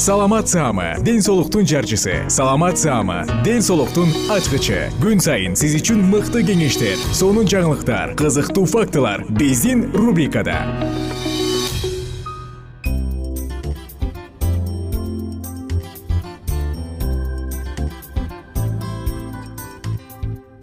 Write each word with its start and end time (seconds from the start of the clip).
саламат 0.00 0.48
саама 0.48 0.94
ден 1.04 1.20
соолуктун 1.20 1.66
жарчысы. 1.66 2.24
Саламат 2.30 2.78
саама 2.78 3.26
ден 3.44 3.60
соолуктун 3.60 4.08
ачкычы. 4.32 4.88
Күн 4.96 5.20
сайын 5.20 5.52
сиз 5.52 5.74
үчүн 5.76 6.00
мыкты 6.08 6.40
кеңештер 6.40 6.96
сонун 7.12 7.44
жаңылыктар 7.44 8.14
кызыктуу 8.16 8.64
фактылар 8.64 9.26
биздин 9.28 9.90
рубрикада. 9.92 10.56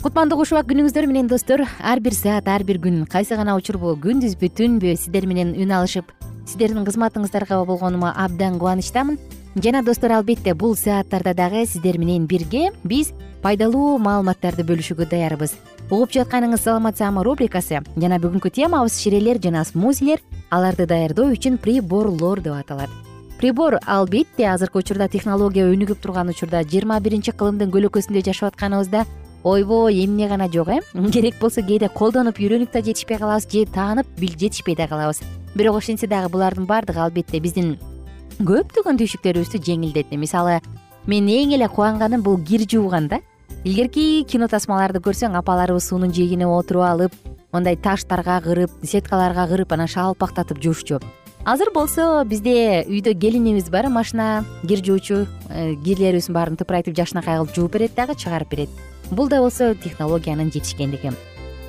Кутмандуу 0.02 0.42
куш 0.42 0.56
убак 0.56 0.66
күнүңүздөр 0.72 1.06
менен 1.06 1.30
достор 1.30 1.62
ар 1.78 2.02
бир 2.02 2.18
саат 2.18 2.50
ар 2.50 2.66
бир 2.66 2.82
күн 2.82 3.04
кайсы 3.06 3.38
гана 3.38 3.54
учурбу 3.62 3.94
күндүзбү 4.02 4.50
түнбү 4.58 4.98
сиздер 4.98 5.30
менен 5.30 5.54
үн 5.54 5.78
алышып 5.78 6.10
сиздердин 6.48 6.86
кызматыңыздарга 6.88 7.60
болгонума 7.66 8.14
абдан 8.16 8.58
кубанычтамын. 8.60 9.20
Жана 9.64 9.84
достор 9.84 10.12
албетте 10.12 10.54
бул 10.54 10.76
сааттарда 10.76 11.34
дагы 11.34 11.66
сиздер 11.66 11.98
менен 11.98 12.28
бирге 12.28 12.72
биз 12.84 13.12
пайдалуу 13.42 13.98
маалыматтарды 13.98 14.64
бөлүшүүгө 14.64 15.10
даярбыз. 15.12 15.56
Угуп 15.90 16.12
жатканыңыз 16.12 16.64
саламат 16.64 16.98
саама 16.98 17.24
рубрикасы 17.24 17.82
жана 17.96 18.20
бүгүнкү 18.22 18.52
темабыз 18.54 19.00
ширелер 19.02 19.42
жана 19.44 19.66
смузилер 19.66 20.24
аларды 20.50 20.86
даярдоо 20.86 21.32
үчүн 21.34 21.58
приборлор 21.58 22.42
деп 22.42 22.54
аталат. 22.54 22.90
Прибор 23.38 23.80
албетте 23.86 24.48
азыркы 24.50 24.80
учурда 24.80 25.08
технология 25.08 25.68
өнүгүп 25.70 26.02
турган 26.02 26.30
учурда 26.34 26.64
жыйырма 26.64 27.00
биринчи 27.00 27.32
кылымдын 27.32 27.72
көлөкөсүндө 27.74 28.24
жашап 28.26 28.54
атканыбызда 28.54 29.06
ойбой 29.44 30.04
эмне 30.04 30.28
гана 30.28 30.50
жок 30.50 30.70
э? 30.70 30.82
Керек 31.14 31.36
болсо 31.40 31.62
кээде 31.62 31.90
колдонуп 31.90 32.40
үйрөнүп 32.40 32.74
да 32.74 32.82
жетишпей 32.82 33.18
калабыз 33.18 33.48
же 33.52 33.66
таанып 33.66 34.08
жетишпей 34.18 34.76
да 34.76 34.88
калабыз 34.88 35.22
бирок 35.58 35.80
ошентсе 35.82 36.08
дагы 36.08 36.30
булардын 36.30 36.68
баардыгы 36.70 37.02
албетте 37.02 37.40
биздин 37.42 37.76
көптөгөн 38.38 39.00
түйшүктөрүбүздү 39.02 39.62
жеңилдетти. 39.66 40.18
Мисалы 40.22 40.60
мен 41.10 41.28
эң 41.34 41.56
эле 41.58 41.68
кубанганым 41.68 42.22
бул 42.22 42.38
кир 42.38 42.68
жууган 42.70 43.08
да. 43.10 43.22
Илгерки 43.64 44.24
кино 44.30 44.48
тасмаларды 44.48 45.02
көрсөң 45.02 45.38
апаларыбыз 45.40 45.90
суунун 45.90 46.14
жээгине 46.14 46.46
отуруп 46.46 46.86
алып 46.86 47.16
мондай 47.52 47.76
таштарга 47.76 48.40
кырып 48.46 48.84
сеткаларга 48.84 49.48
кырып 49.50 49.74
анан 49.74 49.90
шалпактатып 49.90 50.62
жуушчу. 50.62 51.00
Азыр 51.48 51.72
болсо 51.74 52.24
бизде 52.28 52.84
үйдө 52.86 53.16
келинибиз 53.18 53.72
бар 53.72 53.88
машина 53.90 54.44
кир 54.68 54.84
жуучу 54.84 55.26
э, 55.50 55.74
кирлерибиздин 55.86 56.36
баарын 56.36 56.60
тыпырайтып 56.60 56.98
жакшынакай 56.98 57.40
кылып 57.40 57.56
жууп 57.56 57.74
берет 57.74 57.96
дагы 57.96 58.16
чыгарып 58.16 58.52
берет. 58.52 58.70
Бул 59.10 59.30
да 59.30 59.40
болсо 59.42 59.74
технологиянын 59.74 60.52
жетишкендиги 60.52 61.16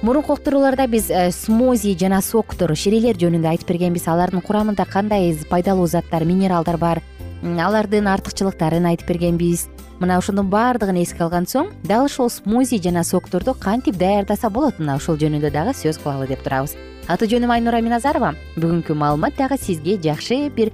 мурунку 0.03 0.33
уктурууларда 0.33 0.87
биз 0.87 1.11
э, 1.11 1.31
смози 1.33 1.97
жана 1.99 2.21
соктор 2.23 2.75
ширелер 2.77 3.17
жөнүндө 3.19 3.51
айтып 3.51 3.73
бергенбиз. 3.73 4.07
Алардын 4.09 4.43
курамында 4.45 4.87
кандай 4.87 5.35
пайдалуу 5.51 5.87
заттар 5.87 6.25
минералдар 6.25 6.79
бар 6.79 7.03
алардын 7.43 8.07
артыкчылыктарын 8.07 8.87
айтып 8.93 9.09
бергенбиз. 9.09 9.69
Мына 9.99 10.19
ошонун 10.19 10.51
баардыгын 10.51 11.01
эске 11.03 11.25
алган 11.25 11.47
соң 11.51 11.73
дал 11.83 12.07
ошол 12.07 12.31
смози 12.31 12.79
жана 12.79 13.03
сокторду 13.03 13.55
кантип 13.55 13.99
даярдаса 13.99 14.51
болот 14.51 14.79
мына 14.79 14.97
ушул 14.97 15.19
жөнүндө 15.19 15.51
дагы 15.51 15.75
сөз 15.75 15.99
кылалы 15.99 16.29
деп 16.31 16.45
турабыз. 16.47 16.77
Аты 17.09 17.27
жөнүм 17.27 17.51
айнура 17.51 17.81
миназарова. 17.83 18.35
Бүгүнкү 18.57 18.95
маалымат 18.95 19.35
дагы 19.37 19.59
сизге 19.59 19.99
жакшы 19.99 20.49
бир 20.55 20.71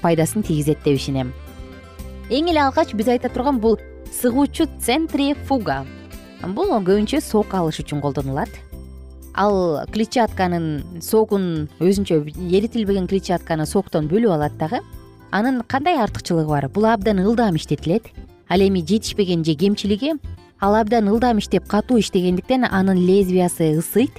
пайдасын 0.00 0.42
тийгизет 0.42 0.80
деп 0.84 0.96
ишенем. 0.96 1.34
Эң 2.30 2.48
эле 2.48 2.64
алгач 2.64 2.94
биз 2.94 3.08
айта 3.12 3.28
турган 3.28 3.60
бул 3.60 3.76
сыгуучу 4.12 4.70
центрифуга 4.80 5.82
бул 6.50 6.72
көбүнчө 6.74 7.20
сок 7.22 7.54
алыш 7.54 7.80
үчүн 7.82 8.00
колдонулат. 8.02 8.50
Ал 9.34 9.86
клетчатканын 9.94 11.00
согун 11.00 11.68
өзүнчө 11.80 12.18
эритилбеген 12.50 13.06
клетчатканы 13.08 13.64
соктон 13.66 14.10
бөлүп 14.10 14.34
алат 14.34 14.56
дагы 14.58 14.82
анын 15.30 15.62
кандай 15.62 15.96
артыкчылыгы 16.02 16.48
бар? 16.50 16.68
Бул 16.68 16.86
абдан 16.86 17.22
ылдам 17.22 17.56
иштетилет. 17.56 18.10
Ал 18.48 18.60
эми 18.60 18.80
жетишпеген 18.80 19.44
же 19.44 19.54
кемчилиги 19.54 20.14
ал 20.60 20.74
абдан 20.74 21.08
ылдам 21.08 21.38
иштеп 21.38 21.66
катуу 21.66 21.98
иштегендиктен 21.98 22.64
анын 22.64 22.98
лезвиясы 22.98 23.78
ысыйт. 23.78 24.12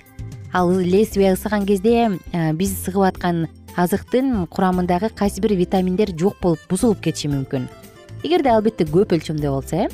Ал 0.54 0.72
лезвия 0.72 1.36
ысыган 1.36 1.66
кезде 1.66 2.20
биз 2.54 2.74
сыгып 2.86 3.04
аткан 3.04 3.48
азыктын 3.76 4.48
курамындагы 4.48 5.10
кайсы 5.10 5.42
бир 5.42 5.54
витаминдер 5.54 6.18
жок 6.18 6.40
болуп 6.42 6.60
бузулуп 6.70 7.02
кетиши 7.02 7.28
мүмкүн. 7.28 7.68
Эгерде 8.24 8.50
албетте 8.50 8.86
көп 8.86 9.14
өлчөмдө 9.14 9.50
болсо 9.50 9.76
э 9.76 9.90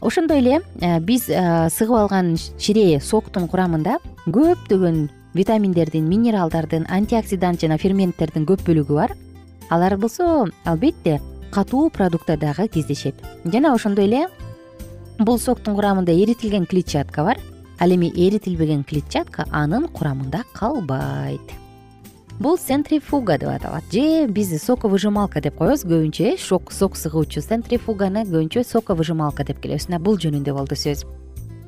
ошондой 0.00 0.38
эле 0.38 0.60
э, 0.80 1.00
биз 1.00 1.28
э, 1.28 1.68
сыгып 1.70 1.96
алган 1.96 2.36
шире 2.58 3.00
соктун 3.00 3.48
курамында 3.48 3.98
көптөгөн 4.26 5.08
витаминдердин 5.34 6.08
минералдардын 6.08 6.86
антиоксидант 6.88 7.60
жана 7.60 7.78
ферменттердин 7.78 8.46
көп 8.46 8.64
бөлүгү 8.66 8.94
бар. 8.94 9.14
Алар 9.70 9.96
болсо 9.96 10.48
албетте 10.64 11.20
катуу 11.50 11.90
продукттардагы 11.90 12.68
кездешет. 12.68 13.14
Жана 13.44 13.74
ошондой 13.74 14.06
эле 14.06 14.26
бул 15.18 15.38
соктун 15.38 15.74
курамында 15.74 16.12
эритилген 16.12 16.66
клетчатка 16.66 17.24
бар. 17.24 17.38
Ал 17.78 17.94
эми 17.94 18.10
эритилбеген 18.10 18.84
клетчатка 18.84 19.46
анын 19.52 19.88
курамында 19.88 20.44
калбайт 20.52 21.67
бул 22.40 22.56
центрифуга 22.58 23.38
деп 23.38 23.48
аталат. 23.48 23.84
Же 23.92 24.26
биз 24.26 24.52
соковыжималка 24.62 25.40
деп 25.40 25.58
коебуз 25.58 25.84
көбүнчө 25.84 26.34
э 26.34 26.38
сок 26.38 26.70
сыгуучу 26.70 27.40
центрифуганы 27.40 28.24
көбүнчө 28.24 28.64
соковыжималка 28.64 29.44
деп 29.44 29.60
келебиз. 29.60 29.88
Мына 29.88 29.98
бул 29.98 30.16
жөнүндө 30.16 30.54
болду 30.54 30.74
сөз. 30.74 31.04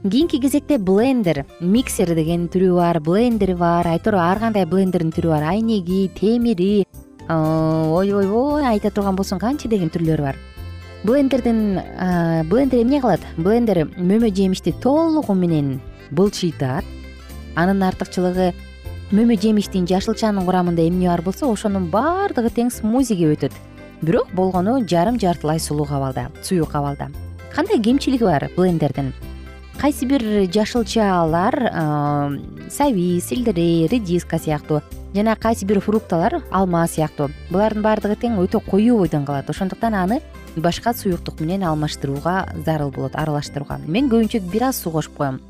Кийинки 0.03 0.41
кезекте 0.41 0.79
блендер 0.79 1.45
миксер 1.61 2.15
деген 2.15 2.49
түрү 2.49 2.77
бар 2.77 3.01
блендер 3.01 3.57
бар. 3.57 3.87
Айтор 3.87 4.15
ар 4.15 4.39
кандай 4.39 4.65
блендердин 4.65 5.13
түрү 5.13 5.29
бар? 5.29 5.43
Айнеги 5.43 6.09
темири 6.15 6.87
ой 7.29 8.13
ойбой 8.13 8.65
айта 8.65 8.91
турган 8.91 9.17
болсоң 9.17 9.39
канча 9.39 9.69
деген 9.69 9.91
түрлөрү 9.91 10.23
бар? 10.23 10.37
Блендердин 11.05 11.81
блендер 12.49 12.83
эмне 12.83 13.01
кылат? 13.01 13.21
Блендер 13.37 13.89
мөмө 13.97 14.31
жемишти 14.33 14.73
толугу 14.73 15.35
менен 15.35 15.81
былчыйтат. 16.11 16.85
Анын 17.57 17.83
артыкчылыгы 17.83 18.55
мөмө 19.11 19.35
жемиштин 19.43 19.89
жашылчанын 19.91 20.45
курамында 20.47 20.85
эмне 20.87 21.09
бар 21.11 21.21
болсо 21.27 21.49
ошонун 21.51 21.89
баардыгы 21.91 22.53
тең 22.55 22.69
смузиге 22.71 23.33
өтөт. 23.35 23.55
Бирок 24.07 24.29
болгону 24.39 24.77
жарым 24.87 25.19
жартылай 25.19 25.59
сулуу 25.59 25.85
кабалда 25.85 26.29
суюк 26.47 26.75
абалда 26.79 27.09
кандай 27.53 27.81
кемчилиги 27.83 28.23
бар 28.23 28.47
блендердин? 28.57 29.13
Кайсы 29.81 30.07
бир 30.07 30.23
жашылчалар 30.55 31.57
саби 32.71 33.21
сельдерей 33.21 33.89
редиска 33.89 34.39
сыяктуу 34.39 34.81
жана 35.13 35.35
кайсы 35.35 35.67
бир 35.67 35.81
фрукталар 35.81 36.45
алма 36.53 36.87
сыяктуу. 36.87 37.31
Булардын 37.51 37.83
баардыгы 37.83 38.15
тең 38.15 38.39
өтө 38.39 38.61
коюу 38.63 38.99
бойдон 38.99 39.27
калат. 39.27 39.51
Ошондуктан 39.51 39.95
аны 39.95 40.21
башка 40.57 40.95
суюктук 40.95 41.41
менен 41.41 41.65
алмаштырууга 41.67 42.55
зарыл 42.65 42.93
болот 42.95 43.17
аралаштырууга. 43.19 43.81
Мен 43.89 44.09
көбүнчө 44.09 44.39
бир 44.53 44.69
аз 44.69 44.79
суу 44.79 44.93
кошуп 44.93 45.17
коем. 45.17 45.41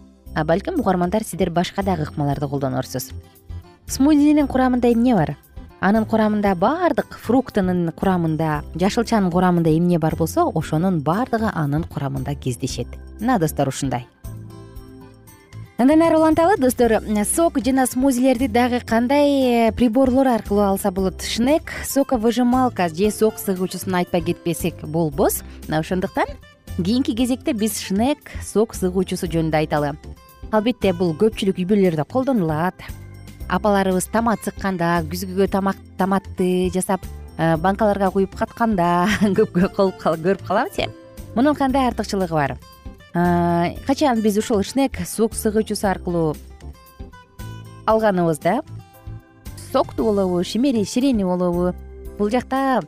Балким 0.46 0.80
угармандар 0.80 1.24
сиздер 1.24 1.50
башка 1.50 1.82
дагы 1.82 2.08
ыкмаларды 2.08 2.48
колдонорсуз 2.48 3.10
смудинин 3.90 4.46
курамында 4.46 4.92
эмне 4.92 5.16
бар? 5.18 5.34
Анын 5.80 6.04
курамында 6.06 6.52
баардык 6.54 7.16
фруктунун 7.18 7.90
курамында 7.96 8.60
жашылчанын 8.78 9.32
курамында 9.34 9.72
эмне 9.74 9.98
бар 9.98 10.14
болсо 10.16 10.44
ошонун 10.54 11.00
баардыгы 11.02 11.50
анын 11.52 11.82
курамында 11.84 12.34
кездешет. 12.34 12.86
Мына 13.18 13.38
достор 13.40 13.68
ушундай. 13.68 14.06
Андан 15.78 15.98
нары 15.98 16.18
уланталы 16.18 16.56
достор 16.58 17.00
сок 17.24 17.58
жана 17.64 17.86
смузилерди 17.86 18.46
дагы 18.46 18.80
кандай 18.80 19.68
э, 19.68 19.72
приборлор 19.72 20.28
аркылуу 20.28 20.62
алса 20.64 20.90
болот? 20.90 21.22
Шнек 21.22 21.72
соковыжималка 21.84 22.88
же 22.88 23.10
сок 23.10 23.38
сыгуучусун 23.38 23.94
айтпай 23.94 24.20
кетпесек 24.20 24.84
болбос. 24.84 25.42
Мына 25.66 25.80
ошондуктан 25.80 26.26
кийинки 26.76 27.16
кезекте 27.16 27.54
биз 27.54 27.80
шнек 27.80 28.18
сок 28.44 28.74
сыгуучусу 28.74 29.26
жөнүндө 29.26 29.56
айталы. 29.56 29.96
Албетте 30.52 30.92
бул 30.92 31.14
көпчүлүк 31.14 31.58
үй 31.58 31.64
бүлөлөрдө 31.64 32.04
колдонулат 32.04 32.74
апаларыбыз 33.50 34.06
томат 34.12 34.42
сыкканда 34.46 35.00
күзгүгө 35.10 35.48
тамак 35.50 35.76
томатты 35.98 36.70
жасап 36.74 37.04
э, 37.36 37.56
банкаларга 37.56 38.10
куюп 38.14 38.36
катканда 38.38 39.08
көп 39.36 39.58
көрүп 39.58 40.46
калабыз 40.46 40.78
э 40.78 40.88
мунун 41.34 41.54
кандай 41.54 41.88
артыкчылыгы 41.88 42.34
бар? 42.34 42.58
Э, 43.14 43.74
качан 43.86 44.20
биз 44.22 44.38
ушул 44.38 44.62
шнек 44.62 45.00
сок 45.06 45.34
сыгуучусу 45.34 45.88
аркылуу 45.88 46.36
алганыбызда 47.86 48.62
соктуу 49.72 50.06
болобу 50.06 50.44
ширени 50.44 51.24
болобу. 51.24 51.74
Бул 52.18 52.30
жакта 52.30 52.82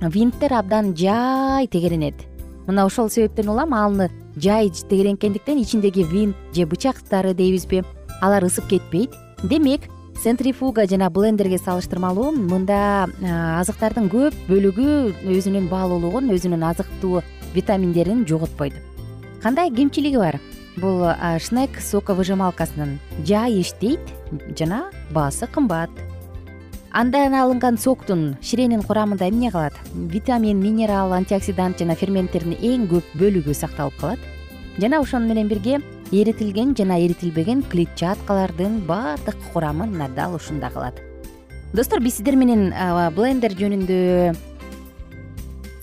винттер 0.00 0.54
абдан 0.54 0.96
жай 0.96 1.66
тегеренет. 1.66 2.14
Мына 2.66 2.86
ошол 2.86 3.10
себептен 3.10 3.48
улам 3.48 3.74
аны 3.74 4.10
жай 4.36 4.70
тегеренткендиктен 4.70 5.62
ичиндеги 5.62 6.02
винт 6.02 6.36
же 6.54 6.66
бычактары 6.66 7.34
дейбизби. 7.34 7.84
Алар 8.20 8.44
ысып 8.44 8.68
кетпейт 8.68 9.14
демек 9.42 9.88
центрифуга 10.22 10.86
жана 10.86 11.08
блендерге 11.10 11.58
салыштырмалуу 11.58 12.30
мында 12.36 13.08
азыктардын 13.60 14.10
көп 14.12 14.36
бөлүгү 14.50 14.88
өзүнүн 15.32 15.68
баалуулугун 15.70 16.28
өзүнүн 16.34 16.66
азыктуу 16.70 17.22
витаминдерин 17.54 18.26
жоготпойт. 18.28 18.74
Кандай 19.42 19.70
кемчилиги 19.70 20.18
бар? 20.20 20.40
Бул 20.76 21.06
шнек 21.40 21.80
соковыжималкасынын 21.80 22.98
жай 23.24 23.60
иштейт 23.62 24.12
жана 24.58 24.90
баасы 25.10 25.48
кымбат. 25.48 25.90
Андан 26.92 27.34
алынган 27.34 27.78
соктун 27.78 28.36
ширенин 28.42 28.82
курамында 28.82 29.28
эмне 29.30 29.50
калат? 29.50 29.72
Витамин 29.94 30.60
минерал 30.60 31.12
антиоксидант 31.12 31.78
жана 31.78 31.94
ферменттердин 31.96 32.58
эң 32.60 32.88
көп 32.90 33.16
бөлүгү 33.16 33.54
сакталып 33.54 33.96
калат. 34.00 34.18
Жана 34.78 35.00
ошону 35.00 35.26
менен 35.28 35.48
бирге 35.48 35.80
эритилген 36.12 36.74
жана 36.76 36.98
эритилбеген 36.98 37.62
клетчаткалардын 37.70 38.80
баардык 38.86 39.36
курамы 39.52 39.86
мына 39.86 40.08
дал 40.08 40.34
ушунда 40.34 40.70
калат 40.70 41.02
достор 41.72 42.00
биз 42.00 42.16
сиздер 42.18 42.36
менен 42.36 42.72
блендер 43.14 43.54
жөнүндө 43.54 44.00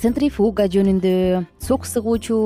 центрифуга 0.01 0.68
жөнүндө 0.69 1.45
сок 1.63 1.88
сыгуучу 1.89 2.38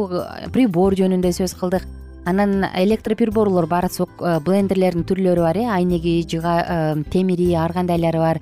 прибор 0.55 0.95
жөнүндө 0.95 1.33
сөз 1.35 1.55
кылдык. 1.59 1.83
Анан 2.25 2.67
электроприборлор 2.77 3.65
бар 3.67 3.87
сок 3.91 4.21
блендерлердин 4.45 5.03
түрлөрү 5.09 5.41
бар 5.41 5.57
э. 5.57 5.65
Айнеги 5.73 6.21
жыга 6.29 6.95
темири 7.11 7.51
ар 7.57 7.73
кандайлары 7.73 8.21
бар 8.21 8.39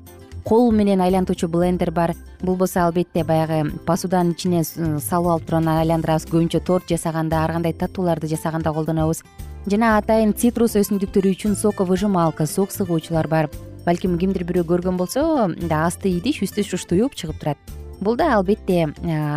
кол 0.50 0.72
менен 0.74 1.02
айлантуучу 1.06 1.48
блендер 1.48 1.92
бар. 1.92 2.16
Бул 2.42 2.56
болсо 2.58 2.88
албетте 2.88 3.24
баягы 3.24 3.70
посуданын 3.86 4.34
ичине 4.34 4.64
салып 4.64 5.30
алып 5.36 5.44
туруп 5.46 5.60
анан 5.62 5.78
айландырабыз 5.84 6.26
көбүнчө 6.32 6.64
торт 6.66 6.90
жасаганда 6.90 7.44
ар 7.44 7.54
кандай 7.54 7.74
татууларды 7.74 8.28
жасаганда 8.32 8.74
колдонобуз. 8.74 9.22
Жана 9.70 9.98
атайын 10.00 10.34
цитрус 10.34 10.74
өсүмдүктөрү 10.80 11.36
үчүн 11.36 11.54
соковыжималка 11.60 12.48
сок 12.50 12.74
сыгуучулар 12.74 13.28
бар. 13.28 13.50
Балким 13.86 14.18
кимдир 14.18 14.48
бирөө 14.50 14.66
көргөн 14.72 14.98
болсо 14.98 15.22
асты 15.70 16.10
идиш 16.18 16.42
үстү 16.42 16.66
шуштуюп 16.66 17.14
чыгып 17.14 17.38
турат. 17.44 17.58
Бул 18.02 18.18
да 18.18 18.34
албетте 18.34 18.88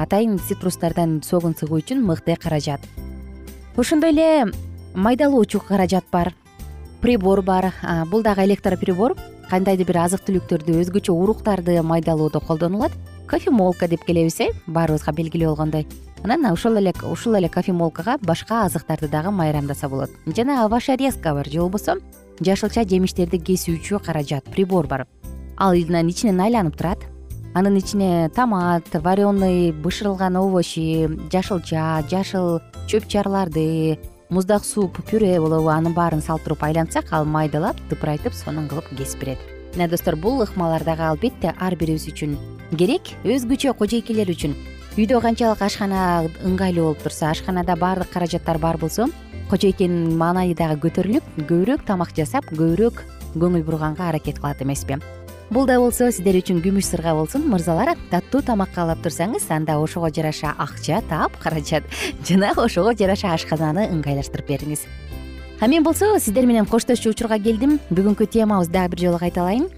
атайын 0.01 0.39
цитрустардан 0.39 1.21
согун 1.27 1.53
сыгуу 1.59 1.83
үчүн 1.83 2.01
мыкты 2.01 2.39
каражат. 2.41 2.81
Ошондой 3.77 4.17
эле 4.17 4.53
майдалоочу 4.95 5.61
каражат 5.61 6.05
бар 6.11 6.33
прибор 7.03 7.43
бар. 7.43 7.75
Бул 8.07 8.23
дагы 8.23 8.45
электроприбор 8.45 9.17
кандайдыр 9.53 9.85
бир 9.91 9.99
азык 10.01 10.23
түлүктөрдү 10.25 10.79
өзгөчө 10.81 11.13
уруктарды 11.13 11.75
майдалоодо 11.85 12.41
колдонулат. 12.41 12.95
Кофемолка 13.29 13.85
деп 13.85 14.07
келебиз 14.07 14.39
э? 14.41 14.47
Баарыбызга 14.67 15.13
белгилүү 15.13 15.51
болгондой. 15.51 15.85
Анан 16.25 16.47
ошол 16.49 16.79
эле 16.81 16.95
ушул 17.05 17.37
эле 17.37 17.51
кофемолкага 17.53 18.17
башка 18.23 18.63
азыктарды 18.65 19.11
дагы 19.13 19.31
майрамдаса 19.31 19.91
болот. 19.91 20.11
Жана 20.25 20.65
овощарезка 20.65 21.35
бар 21.35 21.51
же 21.51 21.61
болбосо 21.61 21.99
жашылча 22.41 22.87
жемиштерди 22.89 23.37
кесүүчү 23.37 24.01
каражат 24.01 24.49
прибор 24.49 24.87
бар. 24.87 25.07
Ал 25.59 25.75
ичинен 25.75 26.41
айланып 26.41 26.77
турат. 26.77 27.05
Анын 27.53 27.77
ичине 27.77 28.31
томат 28.35 28.89
вареный 28.95 29.73
бышырылган 29.73 30.37
овощи 30.37 31.11
жашылча 31.31 32.03
жашыл 32.09 32.63
чөп 32.89 33.07
чарларды 33.07 33.99
муздак 34.33 34.65
суп 34.65 34.97
пюре 35.11 35.39
болобу 35.41 35.69
анын 35.69 35.93
баарын 35.93 36.23
салып 36.25 36.47
туруп 36.47 36.63
айлантсак 36.65 37.11
ал 37.13 37.27
майдалап 37.29 37.77
тыпырайтып 37.91 38.33
сонун 38.33 38.65
кылып 38.69 38.89
кесип 38.97 39.21
берет. 39.21 39.39
Мына 39.75 39.91
достор 39.93 40.17
бул 40.17 40.41
ыкмалар 40.41 40.85
дагы 40.85 41.05
албетте 41.05 41.53
ар 41.61 41.77
бирибиз 41.77 42.07
үчүн 42.09 42.39
керек 42.73 43.13
өзгөчө 43.29 43.75
кожойкелер 43.77 44.33
үчүн. 44.33 44.57
Үйдө 44.97 45.21
канчалык 45.21 45.61
ашкана 45.61 46.31
ыңгайлуу 46.49 46.87
болуп 46.95 47.05
турса 47.05 47.29
ашканада 47.29 47.77
баардык 47.77 48.09
каражаттар 48.09 48.57
бар 48.59 48.81
болсо 48.81 49.11
кожойкенин 49.51 50.17
маанайы 50.17 50.57
дагы 50.57 50.81
көтөрүлүп 50.89 51.29
көбүрөөк 51.43 51.85
тамак 51.85 52.17
жасап 52.17 52.49
көбүрөөк 52.53 53.05
көңүл 53.37 53.69
бурганга 53.69 54.09
аракет 54.09 54.41
кылат 54.41 54.65
эмеспи 54.65 54.97
бул 55.53 55.67
да 55.69 55.77
болсо 55.77 56.09
сиздер 56.09 56.39
үчүн 56.39 56.63
күмүш 56.65 56.87
сырга 56.89 57.13
болсун. 57.13 57.45
Мырзалар 57.53 57.93
таттуу 58.11 58.41
тамак 58.43 58.73
каалап 58.73 59.03
турсаңыз 59.05 59.45
анда 59.53 59.77
ошого 59.77 60.09
жараша 60.09 60.55
акча 60.57 61.03
таап 61.09 61.37
каражат 61.43 61.85
жана 62.27 62.55
ошого 62.57 62.95
жараша 62.97 63.35
ашкананы 63.37 63.85
ыңгайлаштырып 63.93 64.49
бериңиз. 64.49 64.87
А 65.61 65.69
мен 65.69 65.85
болсо 65.85 66.19
сиздер 66.19 66.47
менен 66.47 66.65
коштошчу 66.67 67.13
учурга 67.13 67.39
келдим. 67.39 67.79
Бүгүнкү 67.91 68.27
темабызды 68.33 68.73
дагы 68.73 68.97
бир 68.97 69.05
жолу 69.05 69.19
кайталайын. 69.21 69.69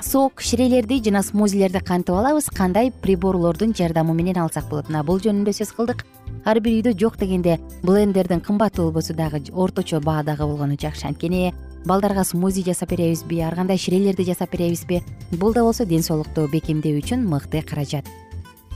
Сок 0.00 0.40
ширелерди 0.40 1.02
жана 1.04 1.22
смузилерди 1.22 1.84
кантип 1.84 2.16
алабыз? 2.16 2.48
Кандай 2.50 2.90
приборлордун 2.90 3.74
жардамы 3.76 4.14
менен 4.14 4.40
алсак 4.40 4.64
болот? 4.70 4.88
Мына 4.88 5.04
бул 5.04 5.20
жөнүндө 5.20 5.52
сөз 5.52 5.74
кылдык. 5.76 6.06
Ар 6.44 6.58
бир 6.60 6.80
үйдө 6.80 6.96
жок 6.98 7.18
дегенде 7.20 7.60
блендердин 7.82 8.40
кымбаты 8.40 8.82
болбосо 8.82 9.14
дагы 9.14 9.44
орточо 9.52 10.00
баадагы 10.00 10.42
болгону 10.42 10.78
жакшы. 10.80 11.06
Анткени 11.06 11.52
балдарга 11.84 12.24
смузи 12.24 12.62
жасап 12.62 12.90
беребизби 12.90 13.40
ар 13.40 13.54
кандай 13.54 13.78
ширелерди 13.78 14.24
жасап 14.24 14.52
беребизби 14.52 15.02
бул 15.32 15.52
да 15.52 15.62
болсо 15.62 15.84
ден 15.84 16.02
соолукту 16.02 16.48
бекемдөө 16.52 17.00
үчүн 17.02 17.24
мыкты 17.26 17.62
каражат. 17.62 18.06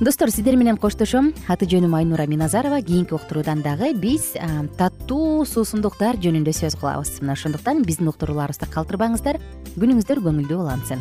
Достор 0.01 0.31
сиздер 0.31 0.57
менен 0.57 0.77
коштошом. 0.77 1.33
Аты 1.49 1.65
жөнүм 1.65 1.95
айнура 1.97 2.27
миназарова. 2.27 2.83
Кийинки 2.83 3.15
уктуруудан 3.17 3.63
дагы 3.65 3.95
биз 3.97 4.35
таттуу 4.77 5.47
суусундуктар 5.49 6.21
жөнүндө 6.21 6.53
сөз 6.53 6.77
кылабыз. 6.77 7.23
Мына 7.23 7.33
ошондуктан 7.33 7.81
биздин 7.83 8.13
уктурууларыбызды 8.13 8.69
калтырбаңыздар. 8.75 9.41
Күнүңүздөр 9.79 10.21
көңүлдүү 10.21 10.61
улансын 10.61 11.01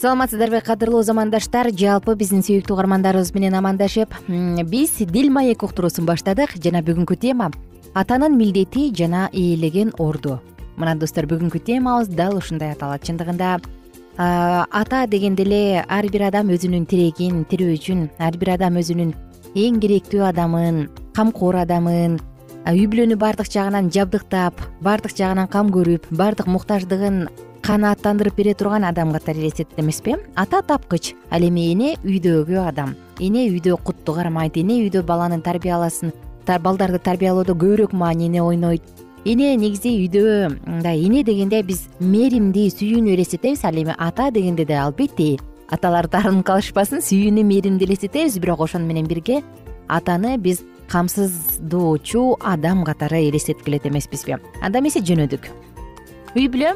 саламатсыздарбы 0.00 0.62
кадырлуу 0.64 1.02
замандаштар. 1.04 1.68
Жалпы 1.76 2.14
биздин 2.16 2.40
сүйүктүү 2.40 2.72
угармандарыбыз 2.72 3.34
менен 3.34 3.58
амандашып 3.58 4.14
биз 4.70 4.94
дил 5.04 5.28
маек 5.28 5.60
уктуруусун 5.66 6.06
баштадык. 6.08 6.54
Жана 6.56 6.80
бүгүнкү 6.80 7.18
тема 7.20 7.50
атанын 7.92 8.32
милдети 8.38 8.88
жана 8.96 9.28
ээлеген 9.32 9.92
орду 9.98 10.38
мына 10.80 10.94
достор 10.96 11.28
бүгүнкү 11.28 11.60
темабыз 11.66 12.08
дал 12.16 12.38
ушундай 12.38 12.72
аталат. 12.72 13.04
Чындыгында 13.04 13.60
ата 14.16 15.04
дегенде 15.06 15.44
эле 15.44 15.84
ар 15.84 16.08
бир 16.08 16.30
адам 16.30 16.48
өзүнүн 16.48 16.88
тирегин 16.88 17.44
тирөө 17.44 17.76
үчүн 17.76 18.08
ар 18.18 18.40
бир 18.40 18.54
адам 18.56 18.80
өзүнүн 18.80 19.12
эң 19.52 19.80
керектүү 19.84 20.24
адамын 20.32 20.86
камкор 21.12 21.60
адамын 21.60 22.16
үй 22.68 22.84
бүлөнү 22.86 23.16
баардык 23.16 23.48
жагынан 23.48 23.88
жабдыктап 23.90 24.58
баардык 24.84 25.14
жагынан 25.16 25.48
кам 25.48 25.70
көрүп 25.72 26.10
баардык 26.12 26.46
муктаждыгын 26.46 27.28
канааттандырып 27.64 28.36
бере 28.36 28.54
турган 28.54 28.84
адам 28.84 29.12
катары 29.12 29.40
элестетет 29.40 29.78
эмеспи 29.80 30.16
ата 30.36 30.60
тапкыч 30.62 31.14
ал 31.30 31.42
эми 31.42 31.72
эне 31.72 31.94
үйдөгү 32.04 32.60
адам? 32.60 32.94
Эне 33.18 33.48
үйдө 33.48 33.78
кутту 33.82 34.14
кармайт 34.14 34.58
эне 34.60 34.76
үйдө 34.84 35.02
баланы 35.02 35.40
тарбияласын 35.40 36.12
балдарды 36.46 36.98
тарбиялоодо 36.98 37.54
көбүрөөк 37.54 37.92
маанини 37.94 38.40
ойнойт. 38.40 38.82
Эне 39.24 39.54
негизи 39.56 39.94
үйдө 40.04 40.60
мындай 40.66 41.04
эне 41.04 41.24
дегенде 41.24 41.62
биз 41.62 41.86
мээримди 42.00 42.68
сүйүүнү 42.74 43.14
элестетебиз 43.14 43.64
ал 43.64 43.76
эми 43.76 43.94
ата 43.96 44.30
дегенде 44.30 44.64
да 44.64 44.84
албетте 44.84 45.38
аталар 45.70 46.08
таарынып 46.08 46.46
калышпасын 46.46 47.00
сүйүүнү 47.00 47.44
мээримди 47.44 47.88
элестетебиз. 47.88 48.38
Бирок 48.38 48.60
ошону 48.60 48.86
менен 48.86 49.06
бирге 49.06 49.42
атаны 49.88 50.36
биз 50.38 50.64
камсыздоочу 50.90 52.36
адам 52.40 52.84
катары 52.84 53.28
элестеткиле 53.28 53.80
эмеспизби. 53.84 54.38
Анда 54.60 54.80
эмесе 54.80 55.00
жөнөдүк. 55.00 55.46
Үй 56.34 56.48
бүлө 56.50 56.74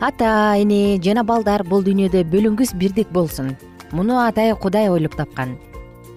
ата 0.00 0.56
эне 0.58 0.98
жана 1.02 1.24
балдар 1.24 1.62
бул 1.62 1.84
дүйнөдө 1.86 2.24
бөлүнгүс 2.32 2.74
бирдик 2.74 3.10
болсун. 3.14 3.54
Муну 3.92 4.18
атай 4.18 4.54
кудай 4.58 4.90
ойлоп 4.90 5.14
тапкан. 5.16 5.54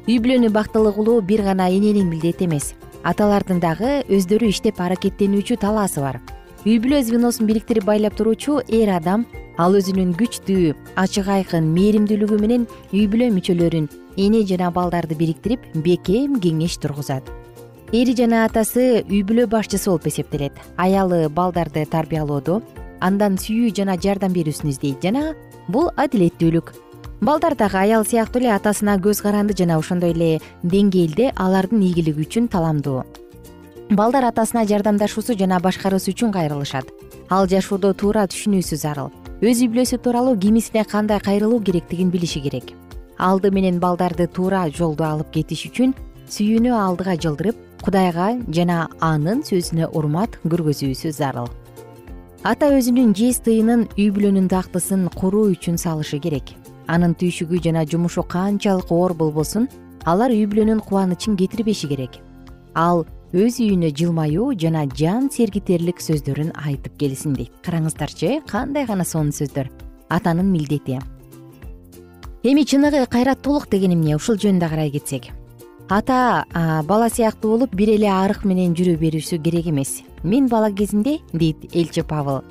Үй 0.07 0.17
бүлөнү 0.17 0.49
бактылуу 0.49 0.93
кылуу 0.95 1.21
бир 1.21 1.43
гана 1.43 1.69
эненин 1.69 2.09
милдети 2.09 2.45
эмес. 2.45 2.73
Аталардын 3.03 3.59
дагы 3.61 4.01
өздөрү 4.09 4.49
иштеп 4.49 4.81
аракеттенүүчү 4.81 5.59
талаасы 5.61 6.01
бар. 6.01 6.19
Үй 6.65 6.79
бүлө 6.81 7.03
звеносун 7.05 7.47
бириктирип 7.47 7.85
байлап 7.85 8.17
туруучу 8.17 8.61
эр 8.67 8.95
адам 8.97 9.27
ал 9.57 9.77
өзүнүн 9.77 10.15
күчтүү 10.17 10.73
ачык 10.97 11.29
айкын 11.29 11.69
мээримдүүлүгү 11.75 12.41
менен 12.41 12.65
үй 12.91 13.05
бүлө 13.07 13.29
мүчөлөрүн 13.37 13.87
эне 14.17 14.45
жана 14.45 14.71
балдарды 14.71 15.15
бириктирип 15.15 15.61
бекем 15.73 16.39
кеңеш 16.41 16.79
тургузат. 16.81 17.29
Эри 17.93 18.15
жана 18.17 18.43
атасы 18.45 19.03
үй 19.05 19.21
бүлө 19.23 19.45
башчысы 19.47 19.87
болуп 19.89 20.07
эсептелет. 20.09 20.57
Аялы 20.75 21.29
балдарды 21.29 21.85
тарбиялоодо 21.85 22.61
андан 22.99 23.37
сүйүү 23.37 23.71
жана 23.77 23.95
жардам 23.95 24.33
берүүсүн 24.33 24.73
издейт 24.73 25.05
жана 25.05 25.35
бул 25.69 25.91
адилеттүүлүк. 25.95 26.73
Балдар 27.21 27.55
дагы 27.55 27.77
аял 27.77 28.03
сыяктуу 28.05 28.41
эле 28.41 28.51
атасына 28.53 28.97
көз 29.01 29.21
каранды 29.21 29.55
жана 29.57 29.77
ошондой 29.77 30.11
эле 30.11 30.41
деңгээлде 30.63 31.31
алардын 31.35 31.85
ийгилиги 31.85 32.25
үчүн 32.25 32.49
таламдуу. 32.49 33.05
Балдар 33.89 34.27
атасына 34.27 34.65
жардамдашуусу 34.67 35.37
жана 35.37 35.61
башкаруусу 35.63 36.11
үчүн 36.11 36.33
кайрылышат. 36.33 36.89
Ал 37.29 37.47
жашоодо 37.47 37.93
туура 37.93 38.27
түшүнүүсү 38.27 38.81
зарыл. 38.81 39.13
Өз 39.41 39.61
үй 39.61 39.71
бүлөсү 39.71 40.01
тууралуу 40.01 40.35
кимисине 40.37 40.83
кандай 40.83 41.21
кайрылуу 41.23 41.61
керектигин 41.61 42.11
билиши 42.11 42.41
керек 42.41 42.73
алды 43.17 43.51
менен 43.51 43.79
балдарды 43.79 44.27
туура 44.27 44.67
жолдо 44.69 45.05
алып 45.07 45.31
кетиш 45.33 45.65
үчүн 45.69 45.93
сүйүүнү 46.29 46.73
алдыга 46.75 47.15
жылдырып 47.17 47.57
кудайга 47.83 48.29
жана 48.53 48.87
анын 49.01 49.41
сөзүнө 49.47 49.89
урмат 49.97 50.37
көргөзүүсү 50.45 51.11
зарыл. 51.17 51.49
Ата 52.43 52.69
өзүнүн 52.71 53.15
жез 53.17 53.41
тыйынын 53.45 53.87
үй 53.97 54.09
бүлөнүн 54.13 54.49
тактысын 54.51 55.07
куруу 55.17 55.49
үчүн 55.55 55.79
салышы 55.81 56.19
керек. 56.21 56.53
Анын 56.87 57.15
түйшүгү 57.17 57.59
жана 57.63 57.83
жумушу 57.85 58.23
канчалык 58.23 58.91
оор 58.93 59.13
болбосун 59.17 59.67
алар 60.05 60.31
үй 60.31 60.45
бүлөнүн 60.47 60.83
кубанычын 60.85 61.35
кетирбеши 61.39 61.89
керек. 61.89 62.21
Ал 62.75 63.05
өз 63.33 63.59
үйүнө 63.59 63.91
жылмаюу 63.97 64.53
жана 64.55 64.85
жан 64.95 65.31
сергитерлик 65.33 65.99
сөздөрүн 65.99 66.53
айтып 66.69 66.95
келсин 67.01 67.35
дейт. 67.35 67.51
Караңыздарчы 67.65 68.41
кандай 68.47 68.85
гана 68.85 69.03
сонун 69.03 69.33
сөздөр. 69.35 69.67
Атанын 70.07 70.47
милдети 70.53 71.01
эми 72.47 72.63
чыныгы 72.63 73.05
кайраттуулук 73.11 73.67
деген 73.69 73.91
эмне? 73.91 74.15
Ушул 74.15 74.37
жөнүндө 74.39 74.69
карай 74.71 74.91
кетсек. 74.91 75.25
Ата 75.89 76.45
бала 76.87 77.09
сыяктуу 77.09 77.57
болуп 77.57 77.73
бир 77.75 77.89
эле 77.91 78.07
арык 78.07 78.45
менен 78.47 78.75
жүрө 78.77 78.95
берүүсү 79.01 79.41
керек 79.43 79.67
эмес. 79.67 80.03
Мен 80.23 80.47
бала 80.47 80.71
кезимде 80.71 81.17
дейт 81.33 81.75
элчи 81.75 82.05
павыл. 82.07 82.45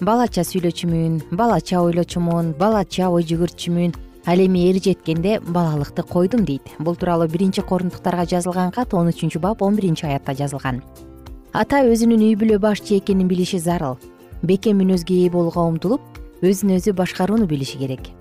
Балача 0.00 0.40
сүйлөчүмүн 0.48 1.34
балача 1.36 1.82
ойлочумун 1.84 2.54
балача 2.58 3.10
ой 3.10 3.26
жүгүртчүмүн. 3.28 3.92
Ал 4.24 4.40
эми 4.40 4.70
эр 4.70 4.80
жеткенде 4.80 5.40
балалыкты 5.40 6.02
койдум 6.02 6.46
дейт. 6.46 6.62
Бул 6.78 6.96
тууралуу 6.96 7.28
биринчи 7.28 7.60
корунтуктарга 7.60 8.24
жазылган 8.24 8.72
кат 8.72 8.94
он 8.94 9.12
үчүнчү 9.12 9.38
бап 9.38 9.60
он 9.60 9.76
биринчи 9.76 10.06
аятта 10.06 10.32
жазылган. 10.32 10.80
Ата 11.52 11.84
өзүнүн 11.84 12.24
үй 12.30 12.40
бүлө 12.40 12.58
башчы 12.58 13.02
экенин 13.02 13.28
билиши 13.28 13.58
зарыл. 13.58 13.98
Бекем 14.42 14.80
мүнөзгө 14.80 15.26
ээ 15.26 15.30
болууга 15.30 15.60
умтулуп 15.60 16.00
өзүн 16.40 16.78
өзү 16.78 16.96
башкарууну 16.96 17.44
билиши 17.46 17.76
керек 17.78 18.14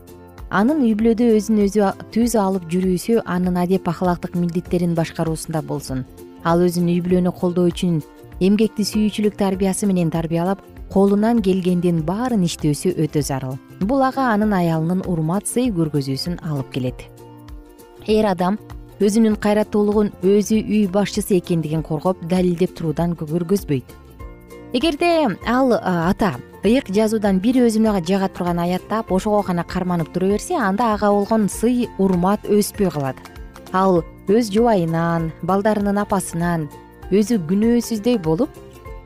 анын 0.52 0.82
үй 0.84 0.92
бүлөдө 1.00 1.30
өзүн 1.38 1.62
өзү 1.66 1.88
түз 2.12 2.36
алып 2.36 2.66
жүрүүсү 2.72 3.22
анын 3.24 3.60
адеп 3.62 3.88
ахлактык 3.88 4.36
милдеттерин 4.36 4.96
башкаруусунда 4.98 5.62
болсун. 5.64 6.04
Ал 6.44 6.60
өзүн 6.66 6.90
үй 6.92 7.00
бүлөнү 7.06 7.32
колдоо 7.40 7.70
үчүн 7.72 8.02
эмгекти 8.44 8.84
сүйүүчүлүк 8.90 9.38
тарбиясы 9.40 9.88
менен 9.88 10.12
тарбиялап 10.12 10.60
колунан 10.92 11.40
келгендин 11.46 12.04
баарын 12.04 12.44
иштөөсү 12.50 12.98
өтө 13.00 13.24
зарыл. 13.24 13.56
Бул 13.80 14.04
ага 14.04 14.28
анын 14.34 14.52
аялынын 14.60 15.06
урмат 15.08 15.48
сый 15.48 15.72
көргөзүүсүн 15.72 16.42
алып 16.44 16.76
келет. 16.76 17.08
Эр 18.12 18.34
адам 18.34 18.60
өзүнүн 19.00 19.40
кайраттуулугун 19.42 20.12
өзү 20.22 20.60
үй 20.62 20.86
башчысы 20.92 21.40
экендигин 21.40 21.82
коргоп 21.82 22.20
далилдеп 22.30 22.76
туруудан 22.78 23.16
көргөзбөйт 23.18 23.96
эгерде 24.78 25.38
ал 25.48 25.74
ата 25.74 26.36
ыйык 26.62 26.92
жазуудан 26.94 27.40
бир 27.42 27.58
өзүнө 27.66 27.96
жага 28.06 28.28
турган 28.30 28.60
аяттап 28.62 29.12
ошого 29.12 29.42
гана 29.42 29.64
карманып 29.64 30.14
тура 30.14 30.28
берсе 30.28 30.56
анда 30.56 30.94
ага 30.94 31.10
болгон 31.10 31.50
сый 31.50 31.90
урмат 31.98 32.46
өспөй 32.46 32.92
калат. 32.92 33.18
Ал 33.74 34.04
өз 34.28 34.52
жубайынан 34.54 35.32
балдарынын 35.42 35.98
апасынан 35.98 36.70
өзү 37.10 37.40
күнөөсүздөй 37.50 38.20
болуп 38.22 38.50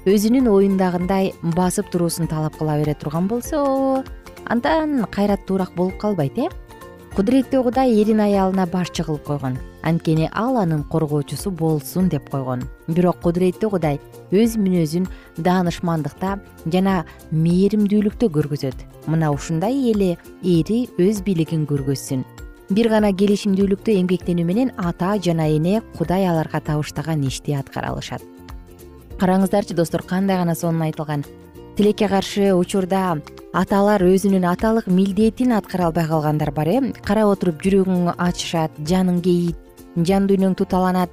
өзүнүн 0.06 0.50
оюндагындай 0.52 1.32
басып 1.56 1.88
туруусун 1.94 2.28
талап 2.28 2.58
кыла 2.60 2.76
бере 2.82 2.94
турган 2.94 3.28
болсо 3.28 4.04
андан 4.46 5.06
кайраттуураак 5.10 5.72
болуп 5.76 5.98
калбайт 5.98 6.38
э? 6.38 6.50
Кудуреттүү 7.16 7.64
кудай 7.64 7.96
эрин 8.02 8.20
аялына 8.20 8.68
башчы 8.68 9.08
кылып 9.08 9.24
койгон 9.24 9.58
анткени 9.86 10.30
ал 10.34 10.58
анын 10.58 10.84
коргоочусу 10.84 11.52
болсун 11.52 12.10
деп 12.10 12.30
койгон. 12.30 12.66
Бирок 12.88 13.22
кудуреттүү 13.24 13.70
кудай 13.70 14.00
өз 14.32 14.58
мүнөзүн 14.60 15.08
даанышмандыкта 15.38 16.40
жана 16.66 17.06
мээримдүүлүктө 17.32 18.30
көргөзөт. 18.36 18.86
Мына 19.08 19.32
ушундай 19.32 19.78
эле 19.94 20.18
эри 20.44 20.86
өз 20.98 21.24
бийлигин 21.24 21.68
көргөзсүн. 21.70 22.26
Бир 22.70 22.90
гана 22.90 23.14
келишимдүүлүктө 23.14 23.94
эмгектенүү 24.02 24.46
менен 24.46 24.72
ата 24.78 25.16
жана 25.22 25.48
эне 25.48 25.82
кудай 25.98 26.26
аларга 26.26 26.60
табыштаган 26.60 27.22
ишти 27.30 27.54
аткара 27.54 27.94
алышат 27.94 28.26
караңыздарчы 29.20 29.76
достор 29.76 30.04
кандай 30.04 30.38
гана 30.38 30.56
сонун 30.56 30.82
айтылган. 30.82 31.24
Тилекке 31.76 32.08
каршы 32.08 32.54
учурда 32.56 33.18
аталар 33.54 34.04
өзүнүн 34.04 34.48
аталык 34.52 34.88
милдетин 34.88 35.54
аткара 35.56 35.90
албай 35.90 36.08
калгандар 36.08 36.52
бар 36.52 36.68
э. 36.68 36.80
Карап 37.04 37.36
отуруп 37.36 37.64
жүрөгүң 37.64 38.16
ачышат 38.18 38.72
жаның 38.80 39.22
кейийт 39.24 39.65
жан 39.96 40.28
дүйнөң 40.28 40.56
туталанат. 40.60 41.10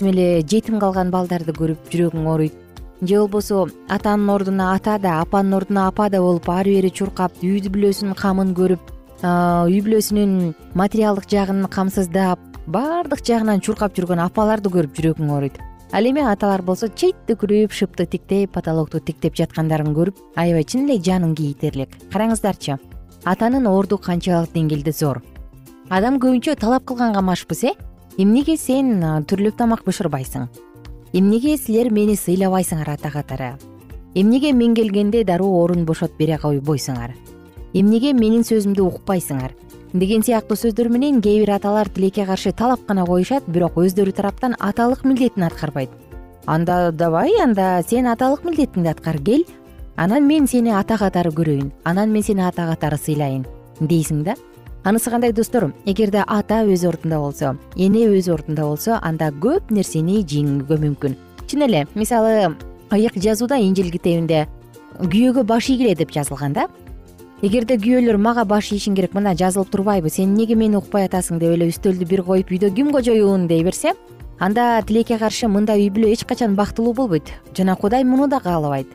Эле 0.00 0.42
жетим 0.42 0.80
калган 0.80 1.10
балдарды 1.10 1.52
көрүп 1.56 1.90
жүрөгүң 1.92 2.26
ооруйт. 2.28 2.54
Же 3.02 3.20
болбосо 3.20 3.68
атанын 3.88 4.30
ордуна 4.32 4.74
ата 4.74 4.98
да 4.98 5.20
апанын 5.20 5.54
ордуна 5.54 5.86
апа 5.88 6.08
да 6.08 6.20
болуп 6.20 6.48
ары 6.48 6.76
бери 6.76 6.90
чуркап 6.90 7.32
үй 7.42 7.60
бүлөсүнүн 7.60 8.16
камын 8.16 8.54
көрүп 8.56 8.92
үй 9.22 9.80
бүлөсүнүн 9.84 10.54
материалдык 10.74 11.28
жагын 11.28 11.64
камсыздап 11.68 12.40
баардык 12.66 13.20
жагынан 13.24 13.60
чуркап 13.60 13.92
жүргөн 13.96 14.20
апаларды 14.24 14.72
көрүп 14.72 14.96
жүрөгүң 14.96 15.32
ооруйт. 15.32 15.58
Ал 15.92 16.04
эми 16.08 16.24
аталар 16.24 16.62
болсо 16.62 16.88
чейт 16.88 17.16
түкүрүп 17.28 17.72
шыпты 17.72 18.06
тиктеп 18.10 18.52
потолокту 18.52 18.98
тиктеп 18.98 19.36
жаткандарын 19.38 19.92
көрүп 19.94 20.18
аябай 20.36 20.64
чын 20.64 20.88
эле 20.88 20.96
жаның 20.98 21.36
кейитерлик 21.38 21.94
караңыздарчы 22.12 22.78
атанын 23.24 23.68
орду 23.70 23.98
канчалык 23.98 24.52
деңгээлде 24.54 24.92
зор. 24.92 25.22
Адам 25.90 26.18
көбүнчө 26.18 26.56
талап 26.58 26.84
кылганга 26.88 27.22
машпыз 27.22 27.64
э 27.64 27.72
эмнеге 28.18 28.56
сен 28.56 29.02
түрлөп 29.28 29.56
тамак 29.56 29.84
бышырбайсың? 29.84 30.48
Эмнеге 31.12 31.56
силер 31.60 31.90
мени 31.92 32.16
сыйлабайсыңар 32.16 32.94
ата 32.94 33.10
катары? 33.12 33.54
Эмнеге 34.14 34.52
мен 34.52 34.74
келгенде 34.74 35.24
дароо 35.24 35.62
орун 35.62 35.84
бошотуп 35.84 36.16
бере 36.18 36.38
койбойсуңар 36.40 37.14
эмнеге 37.76 38.14
менин 38.16 38.44
сөзүмдү 38.46 38.84
укпайсыңар? 38.86 39.52
Деген 39.92 40.24
сыяктуу 40.24 40.56
сөздөр 40.56 40.88
менен 40.92 41.20
кээ 41.24 41.42
бир 41.42 41.52
аталар 41.56 41.88
тилекке 41.92 42.24
каршы 42.24 42.52
талап 42.56 42.86
гана 42.88 43.04
коюшат 43.06 43.44
бирок 43.48 43.76
өздөрү 43.80 44.14
тараптан 44.16 44.56
аталык 44.58 45.04
милдетин 45.04 45.44
аткарбайт. 45.44 45.90
Анда 46.46 46.92
давай 46.92 47.36
анда 47.42 47.82
сен 47.88 48.08
аталык 48.08 48.44
милдетиңди 48.44 48.92
аткар 48.92 49.18
кел. 49.20 49.44
Анан 49.96 50.26
мен 50.26 50.46
сени 50.46 50.72
ата 50.72 50.96
катары 51.00 51.30
көрөйүн 51.32 51.70
анан 51.84 52.12
мен 52.12 52.22
сени 52.22 52.44
ата 52.44 52.66
катары 52.68 52.96
сыйлайын. 52.96 53.46
Дейсиң 53.80 54.24
да 54.24 54.36
анысы 54.86 55.10
кандай 55.10 55.32
достор? 55.32 55.72
Эгерде 55.84 56.22
ата 56.26 56.62
өз 56.62 56.86
ордунда 56.86 57.18
болсо 57.18 57.56
эне 57.74 58.06
өз 58.06 58.30
ордунда 58.30 58.62
болсо 58.62 59.00
анда 59.02 59.32
көп 59.34 59.72
нерсени 59.74 60.20
жеңүүгө 60.22 60.76
мүмкүн. 60.78 61.16
Чын 61.50 61.64
эле 61.66 61.86
мисалы 61.94 62.54
ыйык 62.94 63.18
жазууда 63.18 63.58
инжил 63.58 63.90
китебинде 63.90 64.46
күйөөгө 65.00 65.42
баш 65.42 65.70
ийгиле 65.74 65.96
деп 65.98 66.14
жазылган 66.14 66.54
да. 66.54 66.68
Эгерде 67.42 67.80
күйөөлөр 67.82 68.16
мага 68.16 68.44
баш 68.46 68.70
ийишиң 68.70 68.94
керек 68.94 69.16
мына 69.18 69.34
жазылып 69.34 69.72
турбайбы 69.74 70.08
сен 70.08 70.30
эмнеге 70.30 70.54
мени 70.54 70.78
укпай 70.78 71.08
атасың 71.08 71.42
деп 71.42 71.56
эле 71.56 71.66
үстөлдү 71.72 72.06
бир 72.06 72.22
коюп 72.22 72.54
үйдө 72.54 72.70
ким 72.70 72.92
кожоюн 72.94 73.48
дей 73.50 73.64
берсе 73.66 73.92
анда 74.38 74.80
тилекке 74.86 75.18
каршы 75.18 75.50
мындай 75.50 75.82
үй 75.82 75.90
бүлө 75.90 76.14
эч 76.14 76.22
качан 76.24 76.54
бактылуу 76.54 76.94
болбойт 76.94 77.34
жана 77.56 77.74
кудай 77.76 78.04
муну 78.04 78.28
да 78.28 78.40
каалабайт 78.40 78.86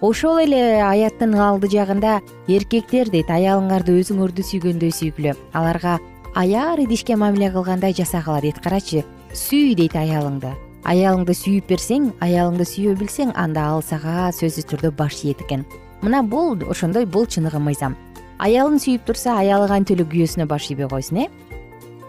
ошол 0.00 0.38
эле 0.40 0.80
аяттын 0.80 1.34
алды 1.36 1.68
жагында 1.68 2.20
эркектер 2.48 3.10
дейт 3.12 3.28
аялыңарды 3.30 3.98
өзүңөрдү 4.00 4.44
сүйгөндөй 4.48 4.92
сүйгүлө. 4.96 5.34
Аларга 5.52 5.98
аяр 6.34 6.80
идишке 6.80 7.16
мамиле 7.16 7.50
кылгандай 7.52 7.92
жасагыла 7.92 8.40
дейт. 8.40 8.60
Карачы 8.64 9.04
сүй 9.34 9.74
дейт 9.76 9.96
аялыңды. 10.00 10.54
Аялыңды 10.88 11.36
сүйүп 11.36 11.68
берсең 11.68 12.10
аялыңды 12.24 12.64
сүйө 12.64 12.96
билсең 12.96 13.34
анда 13.36 13.66
ал 13.74 13.84
сага 13.84 14.30
сөзсүз 14.32 14.70
түрдө 14.72 14.94
баш 14.96 15.20
ийет 15.24 15.44
экен. 15.44 15.66
Мына 16.00 16.22
бул 16.24 16.56
ошондой 16.64 17.04
бул 17.04 17.26
чыныгы 17.26 17.60
мыйзам. 17.60 17.96
Аялын 18.40 18.80
сүйүп 18.80 19.04
турса 19.04 19.36
аялы 19.36 19.68
кантип 19.68 19.98
эле 20.00 20.08
күйөөсүнө 20.08 20.48
баш 20.48 20.70
ийбей 20.72 20.88
койсун 20.88 21.26
э? 21.26 21.28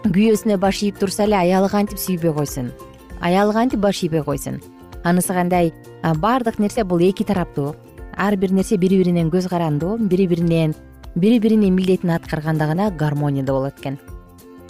Күйөөсүнө 0.08 0.56
баш 0.56 0.80
ийип 0.82 0.96
турса 0.96 1.26
эле 1.28 1.36
аялы 1.36 1.68
кантип 1.68 2.00
сүйбөй 2.00 2.32
койсун. 2.32 2.72
Аялы 3.20 3.52
кантип 3.52 3.84
баш 3.84 4.00
ийбей 4.02 4.24
койсун 4.24 4.62
анысы 5.04 5.32
кандай? 5.32 5.72
Баардык 6.02 6.58
нерсе 6.58 6.84
бул 6.84 6.98
эки 6.98 7.24
тараптуу. 7.24 7.74
Ар 8.16 8.36
бир 8.36 8.52
нерсе 8.52 8.76
бири 8.76 8.98
биринен 8.98 9.30
көз 9.30 9.48
карандуу 9.48 9.98
бири 9.98 10.26
биринен 10.26 10.74
бири 11.14 11.38
биринин 11.38 11.74
милдетин 11.74 12.10
аткарганда 12.10 12.66
гана 12.66 12.90
гармонияда 12.90 13.52
болот 13.52 13.78
экен. 13.78 13.98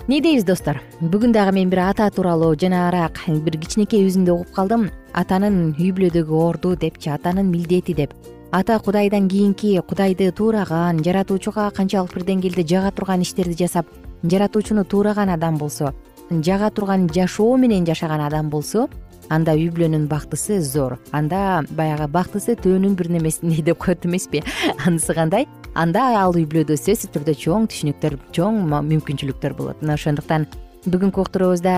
Эмне 0.08 0.20
дейбиз 0.20 0.44
достор? 0.44 0.80
Бүгүн 1.00 1.32
дагы 1.32 1.52
мен 1.52 1.70
бир 1.70 1.78
ата 1.88 2.10
тууралуу 2.10 2.54
жанагыраак 2.56 3.20
бир 3.44 3.58
кичинекей 3.58 4.06
үзүндү 4.06 4.32
угуп 4.32 4.52
калдым. 4.52 4.90
Атанын 5.14 5.74
үй 5.78 5.92
бүлөдөгү 5.92 6.34
орду 6.34 6.76
депчи 6.76 7.10
атанын 7.10 7.50
милдети 7.50 7.94
деп. 7.94 8.14
Ата 8.50 8.78
кудайдан 8.78 9.28
кийинки 9.28 9.80
кудайды 9.88 10.30
туураган 10.32 11.02
жаратуучуга 11.04 11.70
канчалык 11.70 12.14
бир 12.14 12.24
деңгээлде 12.24 12.66
жага 12.66 12.90
турган 12.90 13.22
иштерди 13.22 13.56
жасап 13.64 13.86
жаратуучуну 14.24 14.84
туураган 14.84 15.30
адам 15.30 15.56
болсо 15.58 15.94
жага 16.30 16.70
турган 16.70 17.08
жашоо 17.08 17.56
менен 17.56 17.86
жашаган 17.86 18.20
адам 18.20 18.50
болсо 18.50 18.88
анда 19.28 19.54
үй 19.54 19.68
бүлөнүн 19.74 20.08
бактысы 20.10 20.60
зор. 20.60 20.98
Анда 21.12 21.62
баягы 21.76 22.08
бактысы 22.08 22.56
төөнүн 22.56 22.96
бир 22.98 23.10
немесиндей 23.10 23.62
деп 23.62 23.78
коет 23.78 24.06
эмеспи. 24.06 24.42
Анысы 24.86 25.14
кандай? 25.14 25.46
Анда 25.74 26.08
ал 26.20 26.34
үй 26.36 26.46
бүлөдө 26.46 26.76
сөзсүз 26.76 27.12
түрдө 27.14 27.36
чоң 27.38 27.68
түшүнүктөр 27.70 28.18
чоң 28.36 28.58
мүмкүнчүлүктөр 28.72 29.54
болот. 29.58 29.80
Мына 29.82 29.96
ошондуктан 30.00 30.48
бүгүнкү 30.88 31.22
уктуруубузда 31.22 31.76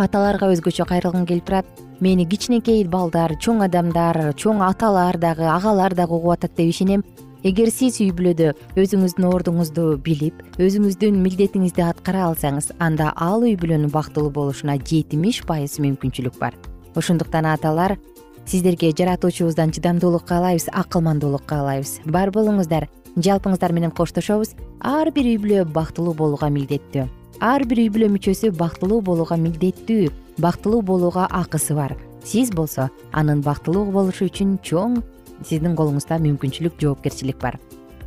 аталарга 0.00 0.50
өзгөчө 0.54 0.86
кайрылгым 0.90 1.26
келип 1.26 1.46
турат. 1.48 1.66
Мени 2.00 2.24
кичинекей 2.28 2.84
балдар 2.88 3.34
чоң 3.40 3.64
адамдар 3.66 4.32
чоң 4.40 4.62
аталар 4.64 5.18
дагы 5.20 5.48
агалар 5.48 5.94
дагы 5.94 6.16
угуп 6.16 6.38
атат 6.38 6.56
деп 6.56 6.72
ишенем 6.72 7.04
эгер 7.40 7.70
сиз 7.72 7.96
үй 8.04 8.10
бүлөдө 8.12 8.50
өзүңүздүн 8.80 9.26
ордуңузду 9.30 9.84
билип 10.04 10.42
өзүңүздүн 10.60 11.16
милдетиңизди 11.24 11.80
аткара 11.86 12.26
алсаңыз 12.28 12.68
анда 12.84 13.14
ал 13.16 13.46
үй 13.46 13.54
бүлөнүн 13.60 13.92
бактылуу 13.94 14.28
болушуна 14.34 14.76
жетимиш 14.76 15.40
пайыз 15.48 15.78
мүмкүнчүлүк 15.80 16.36
бар. 16.40 16.52
Ошондуктан 16.92 17.48
аталар 17.48 17.96
сиздерге 18.44 18.90
жаратуучубуздан 18.92 19.72
чыдамдуулук 19.72 20.26
каалайбыз 20.28 20.68
акылмандуулук 20.82 21.46
каалайбыз. 21.48 22.00
Бар 22.04 22.28
болуңуздар 22.34 22.90
жалпыңыздар 23.16 23.72
менен 23.72 23.94
коштошобуз 23.96 24.52
ар 24.84 25.08
бир 25.08 25.30
үй 25.32 25.38
бүлө 25.40 25.64
бактылуу 25.72 26.12
болууга 26.18 26.50
милдеттүү. 26.52 27.06
Ар 27.40 27.64
бир 27.64 27.80
үй 27.80 27.88
бүлө 27.88 28.10
мүчөсү 28.18 28.52
бактылуу 28.58 29.00
болууга 29.00 29.40
милдеттүү 29.40 30.10
бактылуу 30.44 30.82
болууга 30.82 31.24
акысы 31.30 31.72
бар. 31.72 31.96
Сиз 32.20 32.52
болсо 32.52 32.90
анын 33.16 33.40
бактылуу 33.40 33.86
болушу 33.88 34.28
үчүн 34.28 34.58
чоң 34.60 35.00
сиздин 35.44 35.76
колуңузда 35.78 36.20
мүмкүнчүлүк 36.22 36.80
жоопкерчилик 36.80 37.38
бар. 37.40 37.58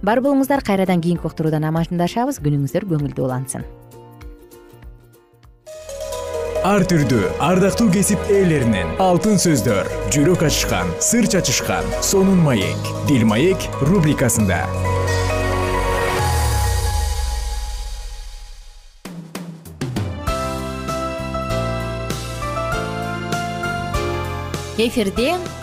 Бар 0.04 0.20
болуңуздар 0.20 0.64
кайрадан 0.66 1.02
кийинки 1.02 1.28
уктуруудан 1.30 1.64
амандашабыз. 1.70 2.42
Күнүңүздөр 2.44 2.90
көңүлдүү 2.92 3.24
улансын. 3.24 3.64
Ар 6.64 6.86
түрдүү 6.88 7.30
ардактуу 7.44 7.90
кесип 7.92 8.22
ээлеринен 8.32 8.94
алтын 9.04 9.36
сөздөр 9.36 9.90
жүрөк 10.16 10.46
ачышкан 10.48 10.92
сыр 11.04 11.28
чачышкан 11.28 11.90
сонун 12.00 12.40
маек 12.40 12.88
дил 13.08 13.26
маек 13.28 13.60
рубрикасында. 13.84 14.62
Эфирде 24.80 25.36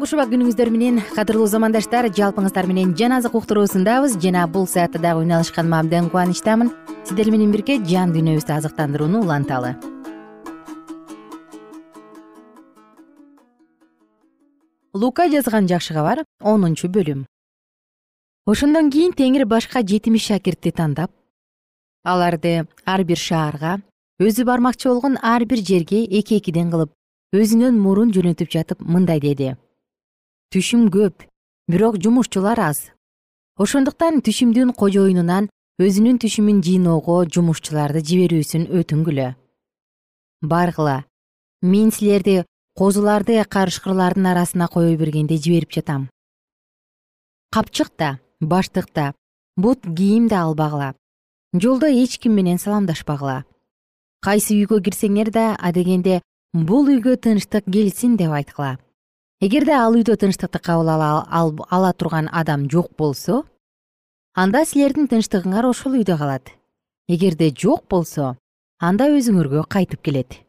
кушубак 0.00 0.28
күнүңүздөр 0.32 0.70
менен 0.74 1.00
кадырлуу 1.14 1.46
замандаштар 1.50 2.08
жалпыңыздар 2.14 2.66
менен 2.70 2.94
жан 2.98 3.12
азык 3.16 3.34
уктуруусундабыз. 3.38 4.16
Жана 4.22 4.46
бул 4.46 4.66
саатта 4.66 4.98
дагы 4.98 5.22
үн 5.22 5.34
алышканыма 5.36 5.80
абдан 5.80 6.08
кубанычтамын. 6.10 6.70
Сиздер 7.04 7.30
менен 7.30 7.50
бирге 7.52 7.78
жан 7.84 8.14
дүйнөбүздү 8.14 8.54
азыктандырууну 8.56 9.22
уланталы. 9.22 9.74
Лука 14.94 15.28
жазган 15.28 15.68
жакшы 15.68 15.94
кабар 15.94 16.24
онунчу 16.40 16.88
бөлүм. 16.88 17.26
Ошондон 18.46 18.90
кийин 18.90 19.12
теңир 19.16 19.46
башка 19.46 19.82
жетимиш 19.82 20.26
шакиртти 20.28 20.70
тандап 20.70 21.10
аларды 22.04 22.66
ар 22.84 23.04
бир 23.08 23.16
шаарга 23.16 23.78
өзү 24.20 24.44
бармакчы 24.44 24.90
болгон 24.90 25.16
ар 25.22 25.44
бир 25.48 25.64
жерге 25.64 26.04
эки 26.04 26.36
экиден 26.38 26.70
кылып 26.70 26.92
өзүнөн 27.34 27.80
мурун 27.80 28.12
жөнөтүп 28.12 28.52
жатып 28.52 28.84
мындай 28.84 29.20
деди 29.24 29.54
түшүм 30.54 30.86
көп 30.94 31.24
бирок 31.66 31.96
жумушчулар 31.98 32.60
аз. 32.62 32.78
Ошондуктан 33.58 34.20
түшүмдүн 34.22 34.68
кожоюнунан 34.78 35.48
өзүнүн 35.82 36.20
түшүмүн 36.22 36.60
жыйноого 36.62 37.16
жумушчуларды 37.26 37.98
жиберүүсүн 38.06 38.68
өтүнгүлө. 38.78 39.32
Баргыла 40.46 41.00
мен 41.72 41.90
силерди 41.90 42.44
козуларды 42.78 43.40
карышкырлардын 43.56 44.30
арасына 44.30 44.68
кое 44.70 44.94
бергенде 44.96 45.40
жиберип 45.42 45.74
жатам. 45.74 46.06
Капчык 47.50 47.90
да 47.98 48.20
баштык 48.38 48.94
да 48.94 49.12
бут 49.56 49.82
кийим 49.82 50.28
да 50.28 50.44
албагыла 50.44 50.94
жолдо 51.52 51.90
эч 51.90 52.18
ким 52.18 52.34
менен 52.38 52.62
саламдашпагыла. 52.62 53.42
Кайсы 54.22 54.54
үйгө 54.54 54.84
кирсеңер 54.86 55.34
да 55.34 55.56
адегенде 55.58 56.22
бул 56.52 56.86
үйгө 56.86 57.18
тынчтык 57.18 57.66
келсин 57.66 58.16
деп 58.16 58.30
айткыла 58.30 58.78
эгерде 59.40 59.74
ал 59.74 59.96
үйдө 59.96 60.16
тынчтыкты 60.20 60.58
кабыл 60.58 60.90
ала 60.90 61.92
турган 61.92 62.28
адам 62.32 62.68
жок 62.70 62.90
болсо 62.98 63.44
анда 64.34 64.64
силердин 64.64 65.08
тынчтыгыңар 65.08 65.66
ошол 65.66 65.98
үйдө 66.00 66.18
калат. 66.18 66.50
Эгерде 67.08 67.50
жок 67.50 67.86
болсо 67.90 68.36
анда 68.78 69.08
өзүңөргө 69.10 69.64
кайтып 69.68 70.02
келет. 70.02 70.40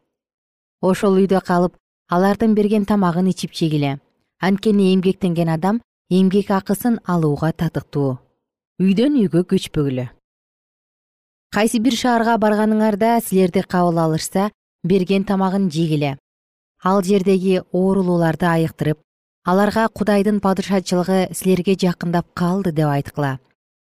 Ошол 0.80 1.18
үйдө 1.22 1.40
калып 1.40 1.76
алардын 2.10 2.54
берген 2.54 2.84
тамагын 2.84 3.30
ичип 3.32 3.52
жегиле 3.52 3.98
анткени 4.40 4.92
эмгектенген 4.94 5.48
адам 5.48 5.80
эмгек 6.10 6.50
акысын 6.50 7.00
алууга 7.06 7.52
татыктуу. 7.52 8.18
Үйдөн 8.78 9.16
үйгө 9.22 9.46
көчпөгүлө 9.50 10.10
кайсы 11.56 11.78
бир 11.80 11.94
шаарга 11.96 12.34
барганыңарда 12.36 13.14
силерди 13.24 13.62
кабыл 13.64 13.96
алышса 14.02 14.50
берген 14.84 15.24
тамагын 15.24 15.70
жегиле 15.72 16.10
ал 16.84 17.02
жердеги 17.02 17.60
оорулууларды 17.72 18.46
айыктырып 18.46 18.98
аларга 19.46 19.88
кудайдын 19.88 20.40
падышачылыгы 20.40 21.28
силерге 21.32 21.76
жакындап 21.78 22.26
калды 22.34 22.72
деп 22.72 22.88
айткыла. 22.90 23.38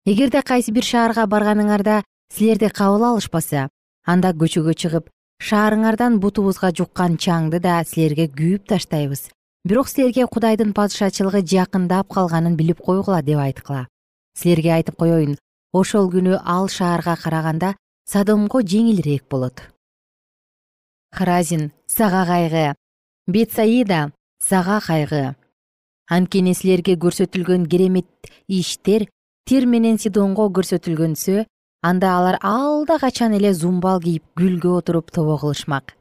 Эгерде 0.06 0.42
кайсы 0.42 0.72
бир 0.72 0.84
шаарга 0.84 1.26
барганыңарда 1.26 2.02
силерди 2.32 2.68
кабыл 2.68 3.04
алышпаса 3.10 3.68
анда 4.06 4.30
көчөгө 4.30 4.74
чыгып 4.74 5.10
шаарыңардан 5.42 6.20
бутубузга 6.22 6.70
жуккан 6.70 7.16
чаңды 7.16 7.60
да 7.60 7.82
силерге 7.84 8.28
күйүп 8.28 8.68
таштайбыз. 8.70 9.28
Бирок 9.64 9.88
силерге 9.88 10.26
кудайдын 10.26 10.72
падышачылыгы 10.72 11.42
жакындап 11.42 12.08
калганын 12.14 12.56
билип 12.56 12.80
койгула 12.80 13.20
деп 13.22 13.38
айткыла. 13.38 13.88
Силерге 14.38 14.72
айтып 14.78 14.96
коеюн 14.96 15.36
ошол 15.72 16.10
күнү 16.12 16.38
ал 16.44 16.68
шаарга 16.68 17.16
караганда 17.16 17.74
садомго 18.06 18.62
жеңилирээк 18.62 19.26
болот 19.30 19.60
хразин 21.12 21.72
сага 21.86 22.24
кайгы. 22.26 22.74
Бетсаида 23.26 24.12
сага 24.38 24.80
кайгы. 24.80 25.34
Анткени 26.08 26.54
силерге 26.54 26.96
көрсөтүлгөн 26.96 27.68
керемет 27.70 28.08
иштер 28.48 29.06
тир 29.46 29.66
менен 29.66 29.98
сидонго 29.98 30.48
көрсөтүлгөнсө 30.50 31.44
анда 31.82 32.16
алар 32.18 32.38
алда 32.42 32.98
качан 32.98 33.34
эле 33.38 33.52
зумбал 33.54 34.00
кийип 34.00 34.24
гүлгө 34.36 34.76
отуруп 34.78 35.10
тобо 35.10 35.38
кылышмак. 35.38 35.94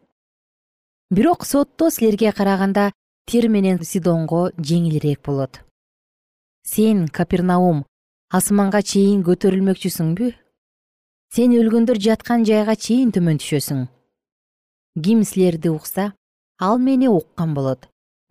Бирок 1.11 1.45
сотто 1.45 1.89
силерге 1.89 2.31
караганда 2.31 2.91
тир 3.25 3.49
менен 3.49 3.83
сидонго 3.83 4.49
жеңилирээк 4.57 5.21
болот. 5.25 5.61
Сен 6.65 7.07
капернаум 7.07 7.85
асманга 8.29 8.81
чейин 8.81 9.23
көтөрүлмөкчүсүңбү? 9.23 10.33
Сен 11.33 11.53
өлгөндөр 11.53 11.97
жаткан 12.01 12.45
жайга 12.45 12.75
чейин 12.75 13.13
төмөн 13.13 13.37
түшөсүң 13.41 13.87
ким 15.03 15.23
силерди 15.23 15.69
укса 15.69 16.13
ал 16.59 16.77
мени 16.77 17.07
уккан 17.07 17.53
болот. 17.53 17.87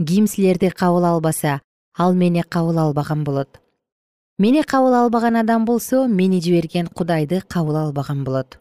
Ким 0.07 0.27
силерди 0.27 0.71
кабыл 0.71 1.05
албаса 1.05 1.61
ал 1.97 2.15
мени 2.15 2.43
кабыл 2.43 2.79
албаган 2.79 3.25
болот. 3.25 3.61
Мени 4.39 4.63
кабыл 4.63 4.95
албаган 4.95 5.37
адам 5.37 5.65
болсо 5.65 6.07
мени 6.07 6.41
жиберген 6.41 6.87
кудайды 6.87 7.43
кабыл 7.49 7.77
албаган 7.77 8.25
болот. 8.25 8.59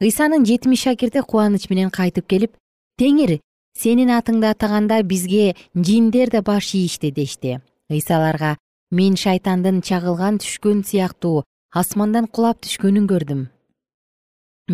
Ыйсанын 0.00 0.44
жетимиш 0.44 0.82
шакирти 0.82 1.20
кубаныч 1.20 1.70
менен 1.70 1.90
кайтып 1.90 2.26
келип 2.26 2.56
теңир 2.98 3.38
сенин 3.78 4.10
атыңды 4.10 4.50
атаганда 4.50 5.02
бизге 5.02 5.54
жиндер 5.74 6.30
да 6.30 6.42
баш 6.42 6.74
ийишти 6.74 7.10
дешти 7.10 7.60
ыйса 7.90 8.16
аларга 8.16 8.56
мен 8.90 9.16
шайтандын 9.16 9.82
чагылган 9.82 10.38
түшкөн 10.42 10.84
сыяктуу 10.86 11.44
асмандан 11.74 12.26
кулап 12.26 12.60
түшкөнүн 12.62 13.06
көрдүм 13.10 13.46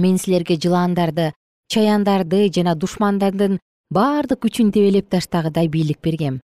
мен 0.02 0.18
силерге 0.18 0.56
жылаандарды 0.56 1.32
чаяндарды 1.70 2.48
жана 2.54 2.74
душмандардын 2.74 3.58
баардык 3.94 4.42
күчүн 4.44 4.72
тебелеп 4.74 5.08
таштагыдай 5.10 5.68
бийлик 5.68 6.00
бергем. 6.02 6.40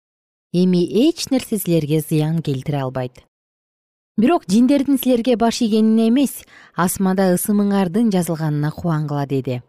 Эми 0.52 0.82
эч 1.06 1.28
нерсе 1.30 1.58
силерге 1.58 2.00
зыян 2.00 2.42
келтире 2.42 2.80
албайт. 2.82 3.24
Бирок 4.16 4.44
жиндердин 4.48 4.98
силерге 4.98 5.36
баш 5.36 5.60
ийгенине 5.60 6.08
эмес 6.08 6.42
асманда 6.74 7.34
ысымыңардын 7.36 8.10
жазылганына 8.10 8.70
кубангыла 8.72 9.26
деди. 9.26 9.62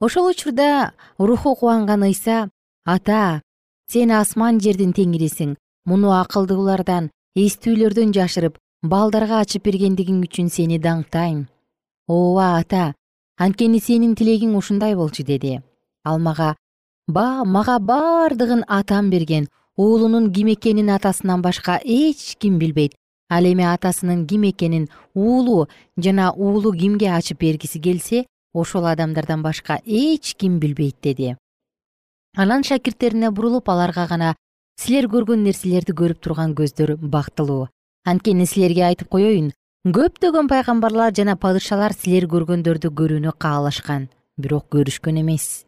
Ошол 0.00 0.30
учурда 0.30 0.94
руху 1.18 1.54
кубанган 1.54 2.02
ыйса 2.02 2.50
ата 2.84 3.42
сен 3.92 4.10
асман 4.10 4.60
жердин 4.60 4.94
теңирисиң 4.94 5.56
муну 5.86 6.14
акылдуулардан 6.14 7.10
эстүүлөрдөн 7.34 8.14
жашырып 8.14 8.58
балдарга 8.82 9.42
ачып 9.44 9.64
бергендигиң 9.68 10.22
үчүн 10.26 10.48
сени 10.54 10.78
даңктайм. 10.78 11.46
Ооба 12.08 12.56
ата 12.62 12.94
анткени 13.38 13.80
сенин 13.80 14.14
тилегиң 14.18 14.56
ушундай 14.58 14.94
болчу 14.98 15.24
деди. 15.24 15.60
Ал 16.04 16.18
мага 16.18 16.54
ба 17.06 17.44
мага 17.44 17.78
бардыгын 17.78 18.64
атам 18.66 19.10
берген. 19.10 19.48
Уулунун 19.76 20.32
ким 20.32 20.48
экенин 20.52 20.90
атасынан 20.90 21.42
башка 21.42 21.80
эч 21.84 22.36
ким 22.38 22.58
билбейт. 22.58 22.94
Ал 23.30 23.44
эми 23.44 23.62
атасынын 23.62 24.26
ким 24.26 24.42
экенин 24.50 24.88
уулу 25.14 25.68
жана 25.96 26.32
уулу 26.32 26.72
кимге 26.72 27.10
ачып 27.12 27.38
бергиси 27.40 27.80
келсе 27.80 28.26
ошол 28.54 28.86
адамдардан 28.86 29.42
башка 29.42 29.80
эч 29.86 30.34
ким 30.34 30.58
билбейт 30.58 30.96
деди. 31.02 31.36
Анан 32.36 32.64
шакирттерине 32.64 33.30
бурулуп 33.30 33.68
аларга 33.68 34.06
гана 34.06 34.34
силер 34.80 35.06
көргөн 35.06 35.44
нерселерди 35.44 35.92
көрүп 35.92 36.18
турган 36.20 36.54
көздөр 36.54 36.96
бактылуу. 36.96 37.68
Анткени 38.04 38.46
силерге 38.46 38.84
айтып 38.84 39.08
коеюн 39.08 39.52
көптөгөн 39.86 40.48
пайгамбарлар 40.50 41.12
жана 41.14 41.36
падышалар 41.38 41.92
силер 41.94 42.24
көргөндөрдү 42.26 42.90
көрүүнү 42.98 43.30
каалашкан 43.38 44.08
бирок 44.36 44.64
көрүшкөн 44.74 45.20
эмес. 45.20 45.66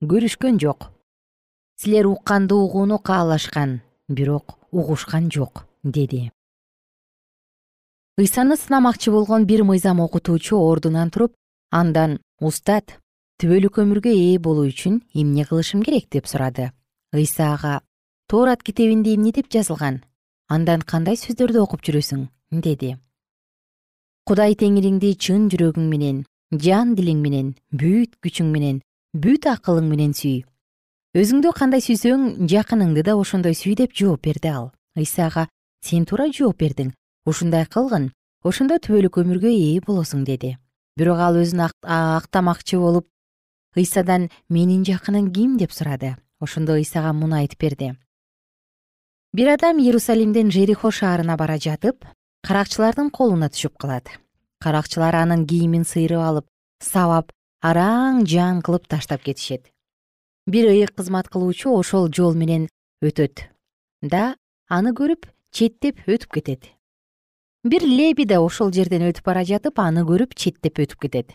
Көрүшкөн 0.00 0.56
жок. 0.56 0.86
Силер 1.76 2.06
укканды 2.08 2.54
угууну 2.56 2.96
каалашкан 2.98 3.82
бирок 4.08 4.56
угушкан 4.72 5.28
жок 5.30 5.66
деди. 5.84 6.30
Ыйсаны 8.16 8.56
сынамакчы 8.56 9.12
болгон 9.12 9.44
бир 9.44 9.62
мыйзам 9.62 10.00
окутуучу 10.00 10.56
ордунан 10.56 11.10
туруп 11.10 11.34
андан 11.70 12.18
устат 12.40 12.96
түбөлүк 13.42 13.76
өмүргө 13.84 14.08
ээ 14.08 14.38
болуу 14.38 14.70
үчүн 14.72 15.02
эмне 15.12 15.44
кылышым 15.44 15.82
керек? 15.84 16.08
деп 16.08 16.26
сурады. 16.26 16.72
Ыйса 17.12 17.52
ага 17.52 17.82
тоорат 18.26 18.62
китебинде 18.62 19.14
эмне 19.14 19.32
деп 19.32 19.52
жазылган. 19.52 20.00
Андан 20.48 20.80
кандай 20.80 21.20
сөздөрдү 21.20 21.60
окуп 21.60 21.84
жүрөсүң? 21.84 22.30
деди 22.50 22.96
кудай 24.28 24.52
теңириңди 24.60 25.14
чын 25.16 25.46
жүрөгүң 25.48 25.86
менен 25.88 26.16
жан 26.64 26.90
дилиң 26.98 27.20
менен 27.24 27.46
бүт 27.72 28.18
күчүң 28.20 28.50
менен 28.52 28.82
бүт 29.16 29.46
акылың 29.48 29.86
менен 29.88 30.10
сүй. 30.12 30.42
Өзүңдү 31.16 31.54
кандай 31.56 31.80
сүйсөң 31.80 32.44
жакыныңды 32.52 33.06
да 33.06 33.14
ошондой 33.16 33.56
сүй 33.56 33.72
деп 33.80 33.94
жооп 33.96 34.26
берди 34.28 34.50
ал. 34.52 34.68
Ыйса 35.00 35.30
ага 35.30 35.46
сен 35.80 36.04
туура 36.04 36.26
жооп 36.28 36.60
бердиң. 36.60 36.90
Ушундай 37.24 37.64
кылгын 37.72 38.10
ошондо 38.44 38.76
түбөлүк 38.84 39.16
өмүргө 39.22 39.48
ээ 39.48 39.80
болосуң 39.86 40.28
деди. 40.28 40.58
Бирок 41.00 41.24
ал 41.24 41.40
өзүн 41.40 41.64
актамакчы 41.64 42.76
болуп 42.76 43.08
ыйсадан 43.80 44.28
менин 44.50 44.84
жакыным 44.84 45.32
ким? 45.32 45.56
деп 45.56 45.72
сурады. 45.72 46.18
Ошондо 46.38 46.76
ыйсага 46.76 47.14
муну 47.14 47.40
айтып 47.40 47.64
берди. 47.64 47.94
Бир 49.32 49.54
адам 49.56 49.80
иерусалимден 49.80 50.50
жерихо 50.50 50.92
шаарына 50.92 51.36
бара 51.36 51.56
жатып 51.56 52.04
каракчылардын 52.46 53.10
колуна 53.10 53.48
түшүп 53.50 53.78
калат. 53.78 54.08
Каракчылар 54.62 55.14
анын 55.14 55.44
кийимин 55.46 55.84
сыйрып 55.84 56.22
алып 56.22 56.46
сабап 56.82 57.32
араң 57.62 58.24
жаан 58.26 58.62
кылып 58.62 58.86
таштап 58.88 59.22
кетишет. 59.22 59.70
Бир 60.46 60.70
ыйык 60.70 60.94
кызмат 60.96 61.28
кылуучу 61.28 61.74
ошол 61.74 62.08
жол 62.14 62.34
менен 62.34 62.68
өтөт 63.02 63.48
да 64.02 64.36
аны 64.68 64.94
көрүп 64.94 65.26
четтеп 65.52 66.00
өтүп 66.06 66.32
кетет. 66.38 66.70
Бир 67.64 67.82
леби 67.82 68.24
да 68.24 68.40
ошол 68.40 68.72
жерден 68.72 69.08
өтүп 69.10 69.26
бара 69.26 69.44
жатып 69.44 69.78
аны 69.82 70.06
көрүп 70.06 70.34
четтеп 70.34 70.78
өтүп 70.78 71.02
кетет. 71.06 71.34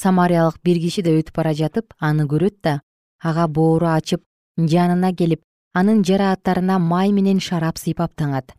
Самариялык 0.00 0.58
бир 0.64 0.80
киши 0.80 1.04
да 1.04 1.12
өтүп 1.14 1.36
бара 1.36 1.54
жатып 1.54 1.94
аны 2.00 2.26
көрөт 2.26 2.60
да 2.64 2.80
ага 3.22 3.46
боору 3.46 3.92
ачып 3.92 4.24
жанына 4.58 5.14
келип 5.14 5.44
анын 5.74 6.02
жарааттарына 6.02 6.78
май 6.78 7.12
менен 7.12 7.40
шарап 7.40 7.78
сыйпап 7.78 8.16
таңат 8.16 8.54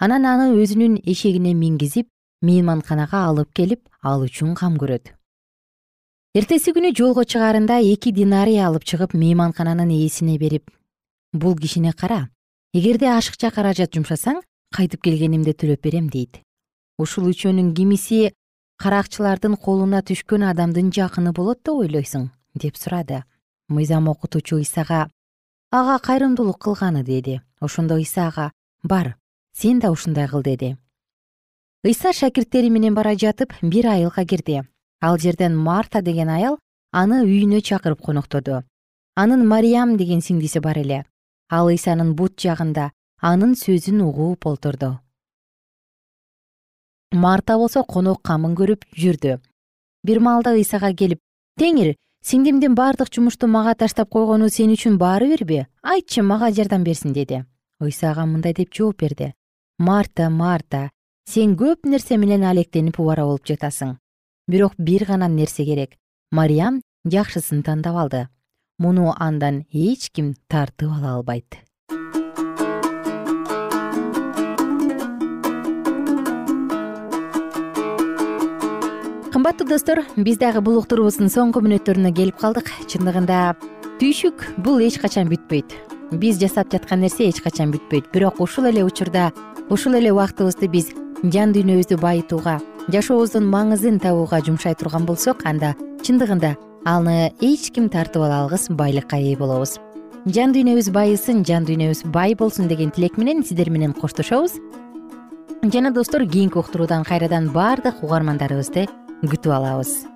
анан 0.00 0.24
аны 0.24 0.46
өзүнүн 0.56 0.94
эшегине 1.04 1.52
мингизип 1.52 2.06
мейманканага 2.40 3.18
алып 3.28 3.50
келип 3.52 3.82
ал 4.00 4.24
үчүн 4.24 4.54
кам 4.56 4.78
көрөт. 4.80 5.12
Эртеси 6.32 6.72
күнү 6.72 6.94
жолго 6.96 7.26
чыгаарында 7.28 7.76
эки 7.84 8.08
динарий 8.16 8.62
алып 8.64 8.86
чыгып 8.88 9.12
мейманкананын 9.12 9.92
ээсине 9.92 10.38
берип 10.40 10.72
бул 11.34 11.54
кишини 11.58 11.92
кара 11.92 12.30
эгерде 12.72 13.12
ашыкча 13.12 13.50
каражат 13.52 13.92
жумшасаң 13.92 14.40
кайтып 14.72 15.04
келгенимде 15.04 15.52
төлөп 15.52 15.84
берем 15.84 16.08
дейт. 16.08 16.40
Ушул 16.96 17.28
үчөөнүн 17.34 17.74
кимиси 17.76 18.32
каракчылардын 18.80 19.60
колуна 19.60 20.00
түшкөн 20.00 20.48
адамдын 20.54 20.94
жакыны 20.96 21.34
болот 21.36 21.60
деп 21.60 21.76
ойлойсуң 21.76 22.30
деп 22.54 22.80
сурады. 22.80 23.24
Мыйзам 23.68 24.08
окутуучу 24.08 24.64
ыйсага 24.64 25.10
ага 25.70 25.98
кайрымдуулук 25.98 26.58
кылганы 26.58 27.04
деди. 27.04 27.42
Ошондо 27.60 28.00
ыйса 28.00 28.28
ага 28.28 28.52
бар 28.82 29.18
сен 29.52 29.78
да 29.78 29.90
ушундай 29.90 30.28
кыл 30.28 30.42
деди. 30.42 30.76
Ыйса 31.84 32.12
шакирттери 32.12 32.70
менен 32.70 32.94
бара 32.94 33.14
жатып 33.14 33.52
бир 33.62 33.86
айылга 33.86 34.24
кирди. 34.24 34.62
Ал 35.00 35.18
жерден 35.18 35.56
марта 35.56 36.02
деген 36.02 36.28
аял 36.28 36.58
аны 36.92 37.22
үйүнө 37.24 37.60
чакырып 37.62 38.02
коноктоду 38.02 38.62
анын 39.16 39.46
мариям 39.46 39.96
деген 39.96 40.20
сиңдиси 40.20 40.60
бар 40.60 40.78
эле. 40.78 41.04
Ал 41.48 41.68
ыйсанын 41.68 42.14
бут 42.14 42.36
жагында 42.36 42.90
анын 43.20 43.54
сөзүн 43.54 44.02
угуп 44.04 44.46
олтурду 44.46 44.98
марта 47.12 47.56
болсо 47.58 47.82
конок 47.82 48.22
камын 48.22 48.54
көрүп 48.54 48.84
жүрдү. 48.94 49.40
Бир 50.04 50.20
маалда 50.20 50.54
ыйсага 50.54 50.92
келип 50.94 51.18
теңир 51.58 51.96
сиңдимдин 52.24 52.76
бардык 52.78 53.10
жумушту 53.12 53.48
мага 53.48 53.74
таштап 53.74 54.10
койгону 54.10 54.48
сен 54.48 54.70
үчүн 54.76 54.96
баары 54.98 55.32
бирби? 55.32 55.66
Айтчы 55.82 56.22
мага 56.22 56.52
жардам 56.52 56.84
берсин 56.84 57.12
деди. 57.12 57.44
Ыйса 57.80 58.12
ага 58.12 58.26
мындай 58.26 58.54
деп 58.54 58.72
жооп 58.72 59.00
берди 59.00 59.34
марта 59.80 60.28
марта 60.28 60.90
сен 61.24 61.54
көп 61.56 61.88
нерсе 61.88 62.18
менен 62.20 62.42
алектенип 62.44 62.98
убара 63.00 63.24
болуп 63.24 63.46
жатасың. 63.48 63.94
Бирок 64.46 64.74
бир 64.76 65.06
гана 65.08 65.28
нерсе 65.28 65.64
керек. 65.64 65.96
Мариям 66.30 66.82
жакшысын 67.08 67.62
тандап 67.64 67.96
алды. 67.96 68.26
Муну 68.78 69.14
андан 69.16 69.64
эч 69.72 70.10
ким 70.12 70.34
тартып 70.48 70.90
ала 70.92 71.14
албайт. 71.14 71.56
Кымбаттуу 79.32 79.66
достор 79.66 80.04
биз 80.16 80.36
дагы 80.36 80.60
бул 80.60 80.76
уктуруубуздун 80.82 81.32
соңку 81.32 81.64
мүнөттөрүнө 81.64 82.12
келип 82.12 82.36
калдык. 82.36 82.68
Чындыгында 82.84 83.56
түйшүк 84.02 84.44
бул 84.60 84.84
эч 84.84 85.00
качан 85.00 85.32
бүтпөйт 85.32 85.99
биз 86.12 86.40
жасап 86.40 86.70
жаткан 86.72 87.00
нерсе 87.00 87.28
эч 87.28 87.40
качан 87.42 87.72
бүтпөйт. 87.72 88.10
Бирок 88.12 88.40
ушул 88.40 88.66
эле 88.66 88.84
учурда 88.84 89.30
ушул 89.70 89.94
эле 89.94 90.12
убактыбызды 90.12 90.68
биз 90.68 90.90
жан 91.22 91.54
дүйнөбүздү 91.54 91.98
байытууга 92.00 92.58
жашообуздун 92.90 93.46
маңызын 93.50 94.00
табууга 94.02 94.40
жумшай 94.42 94.74
турган 94.74 95.06
болсок 95.06 95.44
анда 95.46 95.74
чындыгында 96.02 96.56
аны 96.84 97.32
эч 97.40 97.70
ким 97.70 97.88
тартып 97.88 98.24
ала 98.24 98.42
алгыс 98.44 98.68
байлыкка 98.70 99.16
ээ 99.16 99.36
болобуз. 99.38 99.78
Жан 100.26 100.52
дүйнөбүз 100.52 100.90
байысын 100.92 101.44
жан 101.48 101.64
дүйнөбүз 101.64 102.04
бай 102.12 102.34
болсун 102.34 102.68
деген 102.68 102.90
тилек 102.90 103.16
менен 103.16 103.44
сиздер 103.44 103.70
менен 103.70 103.92
коштошобуз. 103.92 104.58
Жана 105.62 105.90
достор 105.92 106.26
кийинки 106.26 106.58
уктуруудан 106.58 107.04
кайрадан 107.04 107.50
баардык 107.52 108.02
угармандарыбызды 108.02 108.88
күтүп 109.22 109.52
алабыз 109.52 110.09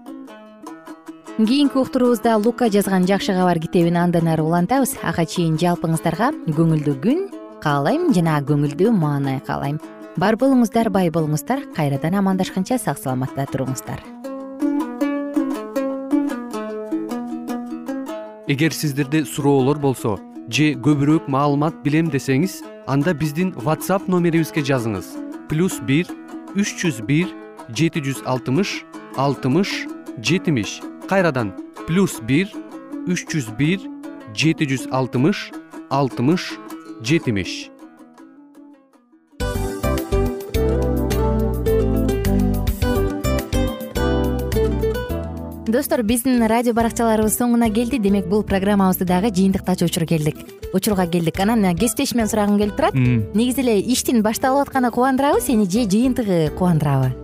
кийинки 1.38 1.76
уктуруубузда 1.76 2.36
лука 2.38 2.70
жазган 2.70 3.06
жакшы 3.06 3.32
кабар 3.34 3.58
китебин 3.58 3.96
андан 3.96 4.28
ары 4.28 4.42
улантабыз. 4.42 4.94
Ага 5.02 5.24
чейин 5.26 5.56
жалпыңыздарга 5.58 6.30
көңүлдүү 6.46 6.94
күн 7.02 7.24
каалайм 7.58 8.12
жана 8.14 8.38
көңүлдүү 8.38 8.92
маанай 8.94 9.40
каалайм. 9.42 9.80
Бар 10.16 10.38
болуңуздар 10.38 10.92
бай 10.94 11.10
болуңуздар 11.10 11.64
кайрадан 11.74 12.14
амандашканча 12.20 12.78
сак 12.78 13.02
саламатта 13.02 13.48
туруңуздар. 13.50 13.98
Эгер 18.46 18.70
сиздерде 18.70 19.24
суроолор 19.24 19.82
болсо 19.82 20.20
же 20.48 20.74
көбүрөөк 20.78 21.26
маалымат 21.26 21.82
билем 21.82 22.14
десеңиз 22.14 22.62
анда 22.86 23.10
биздин 23.12 23.50
whatsapp 23.58 24.06
номерибизге 24.06 24.62
жазыңыз. 24.62 25.10
Плюс 25.50 25.80
бир 25.82 26.06
үч 26.54 26.78
жүз 26.78 27.02
бир 27.02 27.26
жети 27.74 28.06
жүз 28.06 28.22
алтымыш 28.22 28.84
алтымыш 29.16 29.80
жетимиш 30.22 30.78
кайрадан 31.08 31.52
плюс 31.86 32.20
бир 32.20 32.48
үч 33.06 33.26
жүз 33.28 33.52
бир 33.58 33.84
жети 34.32 34.66
жүз 34.70 34.88
алтымыш 34.90 35.50
алтымыш 35.90 36.54
жетимиш. 37.04 37.70
Достор 45.74 46.04
биздин 46.06 46.44
радио 46.46 46.72
баракчаларыбыз 46.76 47.34
соңуна 47.34 47.66
келди. 47.74 47.98
Демек 47.98 48.28
бул 48.30 48.44
программабызды 48.46 49.08
дагы 49.08 49.32
жыйынтыктачу 49.34 49.88
учур 49.88 50.06
келдик. 50.06 50.38
Учурга 50.72 51.08
келдик. 51.10 51.40
Анан 51.40 51.74
кесиптешимден 51.74 52.30
сурагым 52.30 52.60
келип 52.62 52.76
турат. 52.76 52.94
Негизи 52.94 53.64
эле 53.66 53.80
иштин 53.80 54.22
башталып 54.22 54.68
атканы 54.68 54.92
кубандырабы 54.94 55.40
сени 55.40 55.66
же 55.66 55.88
жыйынтыгы 55.90 56.50
кубандырабы 56.54 57.23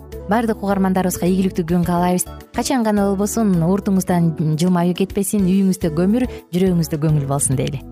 баардык 0.31 0.63
угармандарыбызга 0.63 1.27
ийгиликтүү 1.27 1.67
күн 1.67 1.87
каалайбыз. 1.87 2.27
Качан 2.55 2.83
гана 2.87 3.09
болбосун 3.11 3.53
уртуңуздан 3.67 4.33
жылмаюу 4.59 4.97
кетпесин 4.97 5.47
үйүңүздө 5.47 5.95
көмүр 5.97 6.29
жүрөгүңүздө 6.55 7.03
көңүл 7.03 7.27
болсун 7.29 7.59
дейли 7.59 7.83